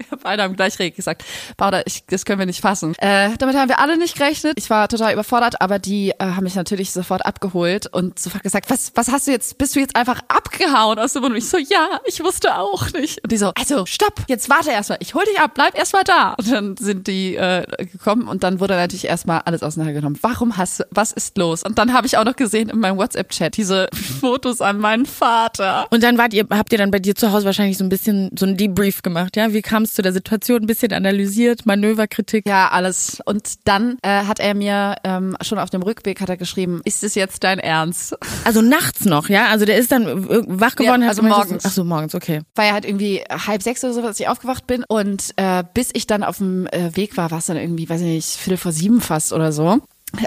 ha- 0.10 0.16
Beide 0.22 0.42
haben 0.42 0.56
gleich 0.56 0.78
reg 0.78 0.96
gesagt, 0.96 1.24
Paula, 1.56 1.82
ich, 1.86 2.04
das 2.06 2.24
können 2.24 2.38
wir 2.38 2.46
nicht 2.46 2.60
fassen. 2.60 2.94
Äh, 2.98 3.30
damit 3.38 3.56
haben 3.56 3.68
wir 3.68 3.78
alle 3.78 3.96
nicht 3.96 4.16
gerechnet. 4.16 4.54
Ich 4.56 4.70
war 4.70 4.88
total 4.88 5.12
überfordert, 5.12 5.60
aber 5.60 5.78
die 5.78 6.10
äh, 6.10 6.14
haben 6.18 6.44
mich 6.44 6.54
natürlich 6.54 6.92
sofort 6.92 7.24
abgeholt 7.24 7.86
und 7.92 8.18
sofort 8.18 8.42
gesagt, 8.42 8.70
was, 8.70 8.92
was 8.94 9.10
hast 9.10 9.26
du 9.26 9.30
jetzt, 9.30 9.58
bist 9.58 9.76
du 9.76 9.80
jetzt 9.80 9.96
einfach 9.96 10.20
abgehauen 10.28 10.98
aus 10.98 11.12
dem? 11.12 11.24
Und 11.24 11.36
ich 11.36 11.48
so, 11.48 11.58
ja, 11.58 12.00
ich 12.06 12.22
wusste 12.22 12.58
auch 12.58 12.92
nicht. 12.92 13.22
Und 13.22 13.32
die 13.32 13.36
so, 13.36 13.52
also 13.58 13.86
stopp, 13.86 14.22
jetzt 14.28 14.48
warte 14.50 14.70
erstmal, 14.70 14.98
ich 15.00 15.14
hol 15.14 15.24
dich 15.24 15.40
ab, 15.40 15.52
bleib 15.54 15.76
erstmal 15.78 16.04
da. 16.04 16.34
Und 16.38 16.50
dann 16.50 16.76
sind 16.76 17.06
die 17.06 17.36
äh, 17.36 17.64
gekommen 17.86 18.28
und 18.28 18.42
dann 18.42 18.60
wurde 18.60 18.74
natürlich 18.74 19.06
erstmal 19.06 19.42
alles 19.44 19.62
auseinandergenommen. 19.62 20.18
Warum 20.22 20.56
hast 20.56 20.80
du, 20.80 20.84
was 20.90 21.12
ist 21.12 21.36
los? 21.38 21.62
Und 21.62 21.78
dann 21.78 21.92
habe 21.92 22.06
ich 22.06 22.16
auch 22.18 22.24
noch 22.24 22.36
gesehen 22.36 22.68
in 22.68 22.80
meinem 22.80 22.98
WhatsApp-Chat 22.98 23.56
diese 23.56 23.88
Fotos 24.20 24.60
an 24.60 24.78
meinen 24.78 25.06
Vater. 25.06 25.86
Und 25.90 26.02
dann 26.02 26.18
wart 26.18 26.34
ihr, 26.34 26.46
habt 26.50 26.72
ihr 26.72 26.78
dann 26.78 26.90
bei 26.90 26.98
dir 26.98 27.14
zu 27.14 27.32
Hause 27.32 27.46
wahrscheinlich 27.46 27.78
so 27.78 27.84
ein 27.84 27.88
bisschen 27.88 28.30
so 28.38 28.46
ein 28.46 28.56
Debrief 28.56 29.02
gemacht, 29.02 29.36
ja? 29.36 29.52
Wie 29.52 29.62
kam 29.62 29.84
es 29.86 29.94
zu 29.94 30.02
der 30.02 30.12
Situation? 30.12 30.62
Ein 30.62 30.66
bisschen 30.66 30.92
analysiert, 30.92 31.66
Manöverkritik. 31.66 32.46
Ja, 32.46 32.68
alles. 32.68 33.20
Und 33.24 33.54
dann 33.64 33.98
äh, 34.02 34.24
hat 34.24 34.38
er 34.40 34.54
mir 34.54 34.96
ähm, 35.04 35.36
schon 35.40 35.58
auf 35.58 35.70
dem 35.70 35.82
Rückweg 35.82 36.20
hat 36.20 36.28
er 36.28 36.36
geschrieben, 36.36 36.80
ist 36.84 37.02
es 37.02 37.14
jetzt 37.14 37.44
dein 37.44 37.58
Ernst? 37.58 38.16
Also 38.44 38.62
nachts 38.62 39.04
noch, 39.04 39.28
ja? 39.28 39.48
Also 39.48 39.64
der 39.64 39.76
ist 39.78 39.92
dann 39.92 40.06
äh, 40.06 40.42
wach 40.46 40.76
geworden. 40.76 41.02
Ja, 41.02 41.08
also 41.08 41.22
morgens. 41.22 41.64
Ach 41.64 41.70
so, 41.70 41.84
morgens, 41.84 42.14
okay. 42.14 42.42
War 42.54 42.66
ja 42.66 42.72
halt 42.72 42.84
irgendwie 42.84 43.22
halb 43.30 43.62
sechs 43.62 43.82
oder 43.84 43.94
so, 43.94 44.02
als 44.02 44.20
ich 44.20 44.28
aufgewacht 44.28 44.66
bin. 44.66 44.84
Und 44.86 45.32
äh, 45.36 45.64
bis 45.74 45.90
ich 45.92 46.06
dann 46.06 46.22
auf 46.22 46.38
dem 46.38 46.66
äh, 46.66 46.94
Weg 46.96 47.16
war, 47.16 47.30
war 47.30 47.38
es 47.38 47.46
dann 47.46 47.56
irgendwie, 47.56 47.88
weiß 47.88 48.00
ich 48.00 48.06
nicht, 48.06 48.28
Viertel 48.28 48.58
vor 48.58 48.72
sieben 48.72 49.00
fast 49.00 49.32
oder 49.32 49.52
so. 49.52 49.80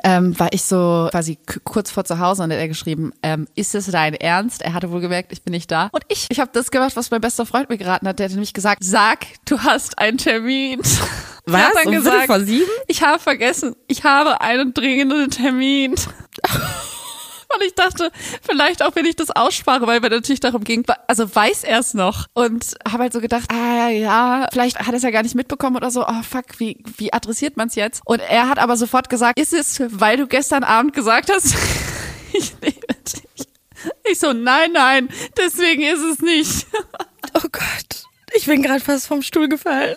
Ähm, 0.04 0.38
war 0.38 0.50
ich 0.52 0.64
so 0.64 1.08
quasi 1.12 1.40
kurz 1.64 1.90
vor 1.90 2.04
zu 2.04 2.20
Hause 2.20 2.44
und 2.44 2.52
hat 2.52 2.60
er 2.60 2.68
geschrieben, 2.68 3.12
ähm, 3.24 3.48
ist 3.56 3.74
es 3.76 3.88
dein 3.88 4.14
Ernst? 4.14 4.62
Er 4.62 4.74
hatte 4.74 4.92
wohl 4.92 5.02
gemerkt, 5.02 5.32
ich 5.32 5.42
bin 5.42 5.52
nicht 5.52 5.72
da. 5.72 5.90
Und 5.92 6.04
ich, 6.10 6.28
ich 6.30 6.40
habe 6.40 6.52
das 6.54 6.70
gemacht, 6.70 6.96
was 6.96 7.10
mein 7.12 7.22
bester 7.22 7.46
Freund 7.46 7.70
mir 7.70 7.78
geraten 7.78 8.08
hat. 8.08 8.20
Der 8.20 8.26
hat 8.26 8.32
nämlich 8.32 8.54
gesagt, 8.54 8.84
sag, 8.84 9.26
du 9.46 9.60
hast 9.62 9.98
einen 9.98 10.18
Termin. 10.18 10.82
Ich 11.48 11.54
Was? 11.56 11.64
hab 11.64 11.74
dann 11.74 11.88
Um 11.88 11.94
gesagt, 11.94 12.26
vor 12.28 12.40
sieben? 12.42 12.70
Ich 12.88 13.02
habe 13.02 13.18
vergessen, 13.18 13.76
ich 13.88 14.04
habe 14.04 14.40
einen 14.40 14.72
dringenden 14.72 15.32
Termin. 15.32 15.96
Und 17.56 17.64
ich 17.64 17.74
dachte, 17.74 18.12
vielleicht 18.44 18.84
auch, 18.84 18.96
wenn 18.96 19.06
ich 19.06 19.16
das 19.16 19.32
aussprache, 19.32 19.88
weil 19.88 20.00
mir 20.02 20.10
natürlich 20.10 20.40
darum 20.40 20.64
ging, 20.64 20.86
also 21.08 21.34
weiß 21.34 21.64
er 21.64 21.80
es 21.80 21.96
noch. 21.96 22.28
Und 22.34 22.76
habe 22.88 23.04
halt 23.04 23.14
so 23.14 23.22
gedacht, 23.22 23.52
ah 23.52 23.90
ja, 23.90 24.48
vielleicht 24.52 24.80
hat 24.80 24.90
er 24.90 24.96
es 24.96 25.04
ja 25.04 25.10
gar 25.10 25.24
nicht 25.24 25.36
mitbekommen 25.36 25.76
oder 25.76 25.90
so, 25.90 26.06
oh 26.08 26.22
fuck, 26.22 26.60
wie, 26.60 26.84
wie 26.98 27.12
adressiert 27.12 27.58
man 27.58 27.68
es 27.68 27.76
jetzt? 27.76 28.02
Und 28.06 28.20
er 28.20 28.50
hat 28.50 28.60
aber 28.60 28.78
sofort 28.78 29.10
gesagt, 29.10 29.40
ist 29.40 29.54
es, 29.54 29.82
weil 29.88 30.18
du 30.18 30.28
gestern 30.28 30.64
Abend 30.64 30.94
gesagt 30.94 31.32
hast, 31.32 31.56
ich 32.34 32.54
liebe 32.62 32.88
dich. 33.04 33.48
Ich 34.12 34.20
so, 34.20 34.34
nein, 34.34 34.72
nein, 34.74 35.10
deswegen 35.38 35.84
ist 35.84 36.02
es 36.02 36.20
nicht. 36.20 36.68
Oh 37.34 37.48
Gott, 37.52 38.04
ich 38.34 38.46
bin 38.46 38.62
gerade 38.62 38.80
fast 38.80 39.08
vom 39.08 39.22
Stuhl 39.22 39.48
gefallen. 39.50 39.96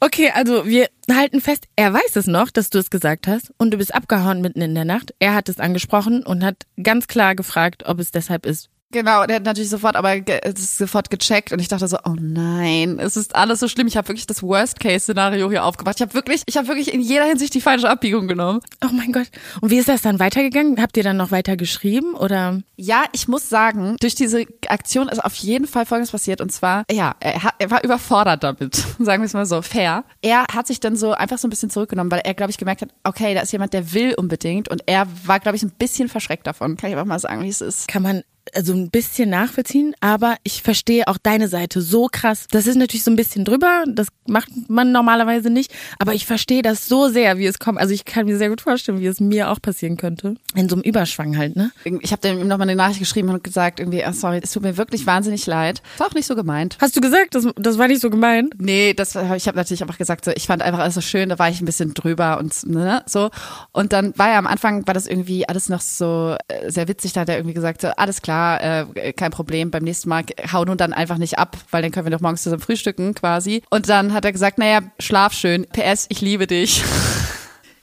Okay, 0.00 0.30
also 0.34 0.66
wir 0.66 0.88
halten 1.10 1.40
fest, 1.40 1.66
er 1.76 1.92
weiß 1.92 2.16
es 2.16 2.26
noch, 2.26 2.50
dass 2.50 2.70
du 2.70 2.78
es 2.78 2.90
gesagt 2.90 3.26
hast 3.26 3.52
und 3.58 3.70
du 3.70 3.78
bist 3.78 3.94
abgehauen 3.94 4.40
mitten 4.40 4.60
in 4.60 4.74
der 4.74 4.84
Nacht. 4.84 5.14
Er 5.18 5.34
hat 5.34 5.48
es 5.48 5.58
angesprochen 5.58 6.24
und 6.24 6.44
hat 6.44 6.66
ganz 6.82 7.06
klar 7.06 7.34
gefragt, 7.34 7.84
ob 7.86 7.98
es 7.98 8.10
deshalb 8.10 8.46
ist. 8.46 8.68
Genau, 8.92 9.26
der 9.26 9.36
hat 9.36 9.44
natürlich 9.44 9.70
sofort, 9.70 9.96
aber 9.96 10.20
ge 10.20 10.38
es 10.42 10.60
ist 10.60 10.78
sofort 10.78 11.10
gecheckt 11.10 11.52
und 11.52 11.58
ich 11.58 11.66
dachte 11.66 11.88
so, 11.88 11.98
oh 12.04 12.14
nein, 12.20 12.98
es 13.00 13.16
ist 13.16 13.34
alles 13.34 13.58
so 13.58 13.66
schlimm. 13.66 13.88
Ich 13.88 13.96
habe 13.96 14.08
wirklich 14.08 14.26
das 14.26 14.44
Worst-Case-Szenario 14.44 15.50
hier 15.50 15.64
aufgemacht. 15.64 15.96
Ich 15.96 16.02
habe 16.02 16.14
wirklich, 16.14 16.42
ich 16.46 16.56
habe 16.56 16.68
wirklich 16.68 16.94
in 16.94 17.00
jeder 17.00 17.24
Hinsicht 17.24 17.52
die 17.54 17.60
falsche 17.60 17.90
Abbiegung 17.90 18.28
genommen. 18.28 18.60
Oh 18.84 18.92
mein 18.92 19.10
Gott. 19.10 19.26
Und 19.60 19.70
wie 19.70 19.78
ist 19.78 19.88
das 19.88 20.02
dann 20.02 20.20
weitergegangen? 20.20 20.80
Habt 20.80 20.96
ihr 20.96 21.02
dann 21.02 21.16
noch 21.16 21.32
weiter 21.32 21.56
geschrieben 21.56 22.14
oder? 22.14 22.62
Ja, 22.76 23.04
ich 23.12 23.26
muss 23.26 23.48
sagen, 23.48 23.96
durch 24.00 24.14
diese 24.14 24.46
Aktion 24.68 25.08
ist 25.08 25.24
auf 25.24 25.34
jeden 25.34 25.66
Fall 25.66 25.84
Folgendes 25.84 26.12
passiert 26.12 26.40
und 26.40 26.52
zwar, 26.52 26.84
ja, 26.90 27.16
er, 27.18 27.42
hat, 27.42 27.54
er 27.58 27.70
war 27.72 27.82
überfordert 27.82 28.44
damit, 28.44 28.76
sagen 28.98 29.22
wir 29.22 29.26
es 29.26 29.34
mal 29.34 29.46
so, 29.46 29.62
fair. 29.62 30.04
Er 30.22 30.46
hat 30.52 30.68
sich 30.68 30.78
dann 30.78 30.94
so 30.94 31.12
einfach 31.12 31.38
so 31.38 31.48
ein 31.48 31.50
bisschen 31.50 31.70
zurückgenommen, 31.70 32.10
weil 32.12 32.20
er, 32.20 32.34
glaube 32.34 32.50
ich, 32.50 32.58
gemerkt 32.58 32.82
hat, 32.82 32.90
okay, 33.02 33.34
da 33.34 33.40
ist 33.40 33.52
jemand, 33.52 33.72
der 33.72 33.92
will 33.92 34.14
unbedingt 34.14 34.68
und 34.68 34.82
er 34.86 35.08
war, 35.24 35.40
glaube 35.40 35.56
ich, 35.56 35.62
ein 35.64 35.72
bisschen 35.72 36.08
verschreckt 36.08 36.46
davon. 36.46 36.76
Kann 36.76 36.90
ich 36.90 36.96
einfach 36.96 37.08
mal 37.08 37.18
sagen, 37.18 37.42
wie 37.42 37.48
es 37.48 37.60
ist. 37.60 37.88
Kann 37.88 38.02
man 38.02 38.22
also 38.54 38.72
ein 38.72 38.90
bisschen 38.90 39.30
nachvollziehen, 39.30 39.94
aber 40.00 40.36
ich 40.42 40.62
verstehe 40.62 41.08
auch 41.08 41.18
deine 41.18 41.48
Seite 41.48 41.80
so 41.80 42.08
krass. 42.10 42.46
Das 42.50 42.66
ist 42.66 42.76
natürlich 42.76 43.04
so 43.04 43.10
ein 43.10 43.16
bisschen 43.16 43.44
drüber, 43.44 43.84
das 43.88 44.08
macht 44.26 44.48
man 44.68 44.92
normalerweise 44.92 45.50
nicht, 45.50 45.72
aber 45.98 46.14
ich 46.14 46.26
verstehe 46.26 46.62
das 46.62 46.86
so 46.86 47.08
sehr, 47.08 47.38
wie 47.38 47.46
es 47.46 47.58
kommt. 47.58 47.78
Also 47.78 47.92
ich 47.94 48.04
kann 48.04 48.26
mir 48.26 48.38
sehr 48.38 48.48
gut 48.48 48.60
vorstellen, 48.60 49.00
wie 49.00 49.06
es 49.06 49.20
mir 49.20 49.50
auch 49.50 49.60
passieren 49.60 49.96
könnte. 49.96 50.36
In 50.54 50.68
so 50.68 50.76
einem 50.76 50.82
Überschwang 50.82 51.36
halt, 51.36 51.56
ne? 51.56 51.70
Ich 52.00 52.12
habe 52.12 52.22
dann 52.22 52.46
nochmal 52.46 52.68
eine 52.68 52.76
Nachricht 52.76 53.00
geschrieben 53.00 53.28
und 53.28 53.42
gesagt, 53.44 53.80
irgendwie, 53.80 54.04
ah, 54.04 54.12
sorry, 54.12 54.40
es 54.42 54.52
tut 54.52 54.62
mir 54.62 54.76
wirklich 54.76 55.06
wahnsinnig 55.06 55.46
leid. 55.46 55.82
War 55.98 56.08
auch 56.08 56.14
nicht 56.14 56.26
so 56.26 56.34
gemeint. 56.34 56.76
Hast 56.80 56.96
du 56.96 57.00
gesagt, 57.00 57.34
das, 57.34 57.46
das 57.56 57.78
war 57.78 57.88
nicht 57.88 58.00
so 58.00 58.10
gemein? 58.10 58.50
Nee, 58.58 58.94
das 58.94 59.14
ich 59.14 59.48
habe 59.48 59.56
natürlich 59.56 59.82
einfach 59.82 59.98
gesagt, 59.98 60.24
so, 60.24 60.30
ich 60.34 60.46
fand 60.46 60.62
einfach 60.62 60.80
alles 60.80 60.94
so 60.94 61.00
schön, 61.00 61.28
da 61.28 61.38
war 61.38 61.48
ich 61.48 61.60
ein 61.60 61.66
bisschen 61.66 61.94
drüber 61.94 62.38
und 62.38 62.66
ne, 62.66 63.02
so. 63.06 63.30
Und 63.72 63.92
dann 63.92 64.16
war 64.16 64.28
ja 64.28 64.38
am 64.38 64.46
Anfang, 64.46 64.86
war 64.86 64.94
das 64.94 65.06
irgendwie 65.06 65.48
alles 65.48 65.68
noch 65.68 65.80
so 65.80 66.36
äh, 66.48 66.70
sehr 66.70 66.88
witzig, 66.88 67.12
da 67.12 67.22
hat 67.22 67.28
er 67.28 67.36
irgendwie 67.36 67.54
gesagt, 67.54 67.80
so, 67.80 67.88
alles 67.88 68.22
klar, 68.22 68.35
äh, 68.36 69.12
kein 69.12 69.30
Problem, 69.30 69.70
beim 69.70 69.84
nächsten 69.84 70.08
Mal 70.08 70.24
hau 70.52 70.64
nun 70.64 70.76
dann 70.76 70.92
einfach 70.92 71.18
nicht 71.18 71.38
ab, 71.38 71.56
weil 71.70 71.82
dann 71.82 71.90
können 71.92 72.06
wir 72.06 72.10
doch 72.10 72.20
morgens 72.20 72.42
zusammen 72.42 72.62
frühstücken 72.62 73.14
quasi. 73.14 73.62
Und 73.70 73.88
dann 73.88 74.12
hat 74.12 74.24
er 74.24 74.32
gesagt, 74.32 74.58
naja, 74.58 74.80
schlaf 74.98 75.32
schön, 75.32 75.66
PS, 75.72 76.06
ich 76.08 76.20
liebe 76.20 76.46
dich. 76.46 76.84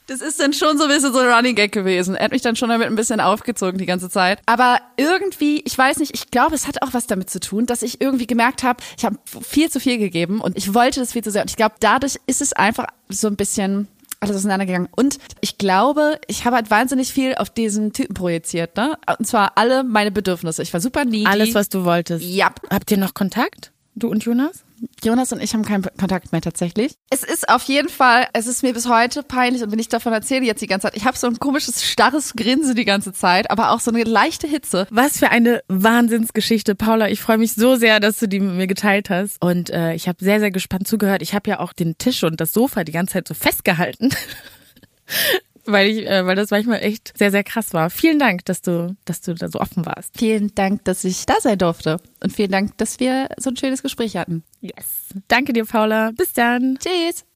Das 0.06 0.20
ist 0.20 0.38
dann 0.38 0.52
schon 0.52 0.76
so 0.76 0.84
ein 0.84 0.90
bisschen 0.90 1.14
so 1.14 1.18
ein 1.18 1.28
Running 1.28 1.54
Gag 1.54 1.72
gewesen. 1.72 2.14
Er 2.14 2.26
hat 2.26 2.32
mich 2.32 2.42
dann 2.42 2.56
schon 2.56 2.68
damit 2.68 2.88
ein 2.88 2.94
bisschen 2.94 3.20
aufgezogen 3.20 3.78
die 3.78 3.86
ganze 3.86 4.10
Zeit. 4.10 4.38
Aber 4.44 4.80
irgendwie, 4.98 5.62
ich 5.64 5.78
weiß 5.78 5.96
nicht, 5.98 6.12
ich 6.14 6.30
glaube, 6.30 6.54
es 6.54 6.68
hat 6.68 6.82
auch 6.82 6.92
was 6.92 7.06
damit 7.06 7.30
zu 7.30 7.40
tun, 7.40 7.64
dass 7.64 7.82
ich 7.82 8.02
irgendwie 8.02 8.26
gemerkt 8.26 8.62
habe, 8.64 8.82
ich 8.98 9.06
habe 9.06 9.16
viel 9.24 9.70
zu 9.70 9.80
viel 9.80 9.96
gegeben 9.96 10.42
und 10.42 10.58
ich 10.58 10.74
wollte 10.74 11.00
das 11.00 11.12
viel 11.12 11.24
zu 11.24 11.30
sehr. 11.30 11.40
Und 11.40 11.50
ich 11.50 11.56
glaube, 11.56 11.76
dadurch 11.80 12.18
ist 12.26 12.42
es 12.42 12.52
einfach 12.52 12.86
so 13.08 13.28
ein 13.28 13.36
bisschen 13.36 13.88
alles 14.24 14.36
auseinandergegangen. 14.36 14.88
Und 14.94 15.18
ich 15.40 15.58
glaube, 15.58 16.20
ich 16.26 16.44
habe 16.44 16.56
halt 16.56 16.70
wahnsinnig 16.70 17.12
viel 17.12 17.34
auf 17.34 17.50
diesen 17.50 17.92
Typen 17.92 18.14
projiziert, 18.14 18.76
ne? 18.76 18.96
Und 19.18 19.26
zwar 19.26 19.52
alle 19.56 19.84
meine 19.84 20.10
Bedürfnisse. 20.10 20.62
Ich 20.62 20.72
war 20.72 20.80
super 20.80 21.04
needy. 21.04 21.26
Alles, 21.26 21.54
was 21.54 21.68
du 21.68 21.84
wolltest. 21.84 22.24
Ja. 22.24 22.52
Habt 22.70 22.90
ihr 22.90 22.98
noch 22.98 23.14
Kontakt? 23.14 23.72
Du 23.94 24.08
und 24.08 24.24
Jonas? 24.24 24.64
Jonas 25.02 25.32
und 25.32 25.42
ich 25.42 25.54
haben 25.54 25.64
keinen 25.64 25.82
Kontakt 25.82 26.32
mehr 26.32 26.40
tatsächlich. 26.40 26.94
Es 27.10 27.22
ist 27.22 27.48
auf 27.48 27.62
jeden 27.64 27.88
Fall, 27.88 28.26
es 28.32 28.46
ist 28.46 28.62
mir 28.62 28.72
bis 28.72 28.88
heute 28.88 29.22
peinlich 29.22 29.62
und 29.62 29.72
wenn 29.72 29.78
ich 29.78 29.88
davon 29.88 30.12
erzähle 30.12 30.44
jetzt 30.44 30.60
die 30.62 30.66
ganze 30.66 30.88
Zeit, 30.88 30.96
ich 30.96 31.04
habe 31.04 31.16
so 31.16 31.26
ein 31.26 31.38
komisches, 31.38 31.84
starres 31.84 32.34
Grinsen 32.34 32.74
die 32.74 32.84
ganze 32.84 33.12
Zeit, 33.12 33.50
aber 33.50 33.70
auch 33.70 33.80
so 33.80 33.90
eine 33.90 34.04
leichte 34.04 34.46
Hitze. 34.46 34.86
Was 34.90 35.18
für 35.18 35.30
eine 35.30 35.62
Wahnsinnsgeschichte, 35.68 36.74
Paula. 36.74 37.08
Ich 37.08 37.20
freue 37.20 37.38
mich 37.38 37.54
so 37.54 37.76
sehr, 37.76 38.00
dass 38.00 38.18
du 38.18 38.28
die 38.28 38.40
mit 38.40 38.56
mir 38.56 38.66
geteilt 38.66 39.10
hast. 39.10 39.40
Und 39.40 39.70
äh, 39.70 39.94
ich 39.94 40.08
habe 40.08 40.22
sehr, 40.22 40.40
sehr 40.40 40.50
gespannt 40.50 40.88
zugehört. 40.88 41.22
Ich 41.22 41.34
habe 41.34 41.50
ja 41.50 41.60
auch 41.60 41.72
den 41.72 41.98
Tisch 41.98 42.24
und 42.24 42.40
das 42.40 42.52
Sofa 42.52 42.84
die 42.84 42.92
ganze 42.92 43.14
Zeit 43.14 43.28
so 43.28 43.34
festgehalten. 43.34 44.10
weil 45.66 45.88
ich, 45.88 46.06
äh, 46.06 46.26
weil 46.26 46.36
das 46.36 46.50
manchmal 46.50 46.80
echt 46.80 47.16
sehr, 47.16 47.30
sehr 47.30 47.44
krass 47.44 47.72
war. 47.72 47.90
Vielen 47.90 48.18
Dank, 48.18 48.44
dass 48.44 48.62
du, 48.62 48.96
dass 49.04 49.20
du 49.20 49.34
da 49.34 49.48
so 49.48 49.60
offen 49.60 49.86
warst. 49.86 50.16
Vielen 50.16 50.54
Dank, 50.54 50.84
dass 50.84 51.04
ich 51.04 51.26
da 51.26 51.34
sein 51.40 51.58
durfte 51.58 51.98
und 52.22 52.32
vielen 52.32 52.50
Dank, 52.50 52.76
dass 52.78 53.00
wir 53.00 53.28
so 53.38 53.50
ein 53.50 53.56
schönes 53.56 53.82
Gespräch 53.82 54.16
hatten. 54.16 54.44
Yes. 54.64 55.10
Danke 55.28 55.52
dir, 55.52 55.66
Paula. 55.66 56.12
Bis 56.16 56.32
dann. 56.32 56.78
Tschüss. 56.78 57.26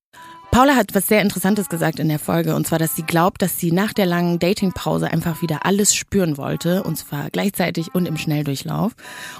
Paula 0.50 0.76
hat 0.76 0.94
was 0.94 1.06
sehr 1.06 1.20
Interessantes 1.20 1.68
gesagt 1.68 1.98
in 1.98 2.08
der 2.08 2.18
Folge, 2.18 2.56
und 2.56 2.66
zwar, 2.66 2.78
dass 2.78 2.96
sie 2.96 3.02
glaubt, 3.02 3.42
dass 3.42 3.58
sie 3.58 3.70
nach 3.70 3.92
der 3.92 4.06
langen 4.06 4.38
Datingpause 4.38 5.10
einfach 5.10 5.42
wieder 5.42 5.66
alles 5.66 5.94
spüren 5.94 6.38
wollte, 6.38 6.84
und 6.84 6.96
zwar 6.96 7.28
gleichzeitig 7.28 7.94
und 7.94 8.06
im 8.06 8.16
Schnelldurchlauf. 8.16 8.92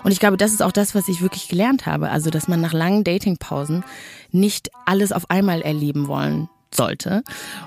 Und 0.05 0.13
ich 0.13 0.21
glaube, 0.21 0.37
das 0.37 0.53
ist 0.53 0.63
auch 0.63 0.71
das, 0.71 0.95
was 0.95 1.09
ich 1.09 1.23
wirklich 1.23 1.49
gelernt 1.49 1.87
habe, 1.87 2.11
also 2.11 2.29
dass 2.29 2.47
man 2.47 2.61
nach 2.61 2.75
langen 2.75 3.05
Datingpausen 3.05 3.85
nicht 4.33 4.71
alles 4.85 5.13
auf 5.13 5.31
einmal 5.31 5.63
erleben 5.63 6.09
wollen 6.09 6.51
sollte. 6.75 7.23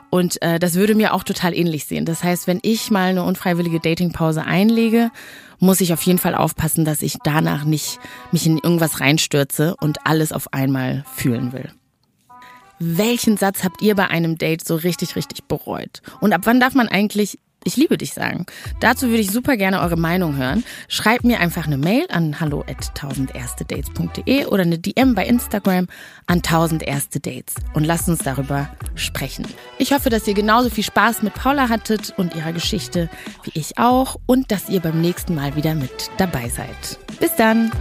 Und 0.10 0.42
äh, 0.42 0.60
das 0.60 0.76
würde 0.76 0.96
mir 0.96 1.14
auch 1.14 1.24
total 1.24 1.56
ähnlich 1.56 1.86
sehen. 1.86 2.06
Das 2.06 2.24
heißt, 2.24 2.48
wenn 2.48 2.60
ich 2.62 2.92
mal 2.92 3.10
eine 3.10 3.24
unfreiwillige 3.24 3.80
Datingpause 3.80 4.44
einlege, 4.44 5.12
muss 5.60 5.82
ich 5.82 5.94
auf 5.94 6.02
jeden 6.02 6.20
Fall 6.20 6.36
aufpassen, 6.36 6.86
dass 6.86 7.02
ich 7.02 7.18
danach 7.24 7.64
nicht 7.64 8.00
mich 8.32 8.46
in 8.46 8.58
irgendwas 8.58 9.00
reinstürze 9.00 9.76
und 9.80 10.06
alles 10.06 10.34
auf 10.34 10.54
einmal 10.54 11.06
fühlen 11.16 11.54
will. 11.54 11.72
Welchen 12.80 13.38
Satz 13.38 13.64
habt 13.64 13.82
ihr 13.84 13.96
bei 13.96 14.08
einem 14.08 14.40
Date 14.40 14.66
so 14.66 14.76
richtig, 14.76 15.16
richtig 15.16 15.44
bereut? 15.44 16.02
Und 16.20 16.34
ab 16.34 16.42
wann 16.46 16.60
darf 16.60 16.74
man 16.74 16.88
eigentlich 16.88 17.38
ich 17.64 17.78
liebe 17.78 17.98
dich 17.98 18.14
sagen. 18.14 18.46
Dazu 18.80 19.08
würde 19.08 19.22
ich 19.22 19.32
super 19.32 19.58
gerne 19.58 19.82
eure 19.82 19.98
Meinung 19.98 20.36
hören. 20.36 20.64
Schreibt 20.88 21.24
mir 21.24 21.40
einfach 21.40 21.68
eine 21.68 21.78
Mail 21.78 22.06
an 22.10 22.40
hallo 22.40 22.62
at 22.62 22.98
1000erstedates.de 22.98 24.46
oder 24.46 24.64
eine 24.64 24.80
DM 24.80 25.16
bei 25.16 25.26
Instagram 25.26 25.88
an 26.26 26.38
1000 26.38 26.84
erste 26.84 27.20
Dates 27.20 27.56
und 27.74 27.86
lasst 27.86 28.10
uns 28.10 28.20
darüber 28.20 28.70
sprechen. 28.96 29.46
Ich 29.78 29.94
hoffe, 29.94 30.10
dass 30.10 30.28
ihr 30.28 30.34
genauso 30.34 30.70
viel 30.70 30.84
Spaß 30.84 31.22
mit 31.22 31.34
Paula 31.34 31.70
hattet 31.70 32.14
und 32.18 32.36
ihrer 32.36 32.54
Geschichte 32.54 33.10
wie 33.44 33.60
ich 33.60 33.78
auch 33.78 34.18
und 34.26 34.52
dass 34.52 34.70
ihr 34.70 34.80
beim 34.80 35.02
nächsten 35.02 35.36
Mal 35.36 35.56
wieder 35.56 35.76
mit 35.76 36.10
dabei 36.18 36.50
seid. 36.50 37.00
Bis 37.20 37.36
dann! 37.36 37.72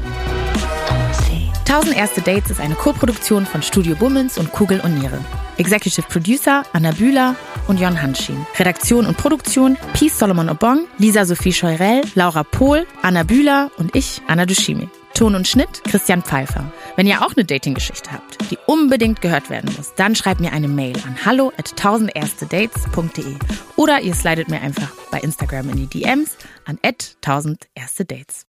1000 1.60 1.96
Erste 1.96 2.20
Dates 2.20 2.50
ist 2.50 2.60
eine 2.60 2.74
Koproduktion 2.74 3.46
von 3.46 3.62
Studio 3.62 3.94
Bummens 3.94 4.38
und 4.38 4.52
Kugel 4.52 4.80
und 4.80 4.98
Niere. 4.98 5.18
Executive 5.56 6.06
Producer 6.08 6.64
Anna 6.72 6.92
Bühler 6.92 7.36
und 7.68 7.78
Jon 7.78 8.00
Hanschin. 8.00 8.46
Redaktion 8.58 9.06
und 9.06 9.16
Produktion 9.16 9.76
Peace 9.92 10.18
Solomon 10.18 10.48
Obong, 10.48 10.86
Lisa 10.98 11.24
Sophie 11.24 11.52
Scheurell, 11.52 12.02
Laura 12.14 12.42
Pohl, 12.42 12.86
Anna 13.02 13.22
Bühler 13.22 13.70
und 13.76 13.94
ich, 13.94 14.20
Anna 14.26 14.46
Dushimi. 14.46 14.88
Ton 15.14 15.34
und 15.34 15.46
Schnitt 15.46 15.82
Christian 15.84 16.22
Pfeiffer. 16.22 16.72
Wenn 16.96 17.06
ihr 17.06 17.22
auch 17.22 17.32
eine 17.36 17.44
Dating-Geschichte 17.44 18.12
habt, 18.12 18.50
die 18.50 18.58
unbedingt 18.66 19.20
gehört 19.20 19.50
werden 19.50 19.72
muss, 19.76 19.94
dann 19.94 20.14
schreibt 20.14 20.40
mir 20.40 20.52
eine 20.52 20.68
Mail 20.68 20.96
an 21.06 21.24
hallo 21.24 21.52
at 21.58 21.74
1000erstedates.de 21.78 23.36
oder 23.76 24.00
ihr 24.00 24.14
slidet 24.14 24.48
mir 24.48 24.60
einfach 24.60 24.90
bei 25.10 25.18
Instagram 25.20 25.68
in 25.70 25.76
die 25.76 25.86
DMs 25.86 26.36
an 26.64 26.78
at 26.82 27.16
1000erstedates. 27.22 28.49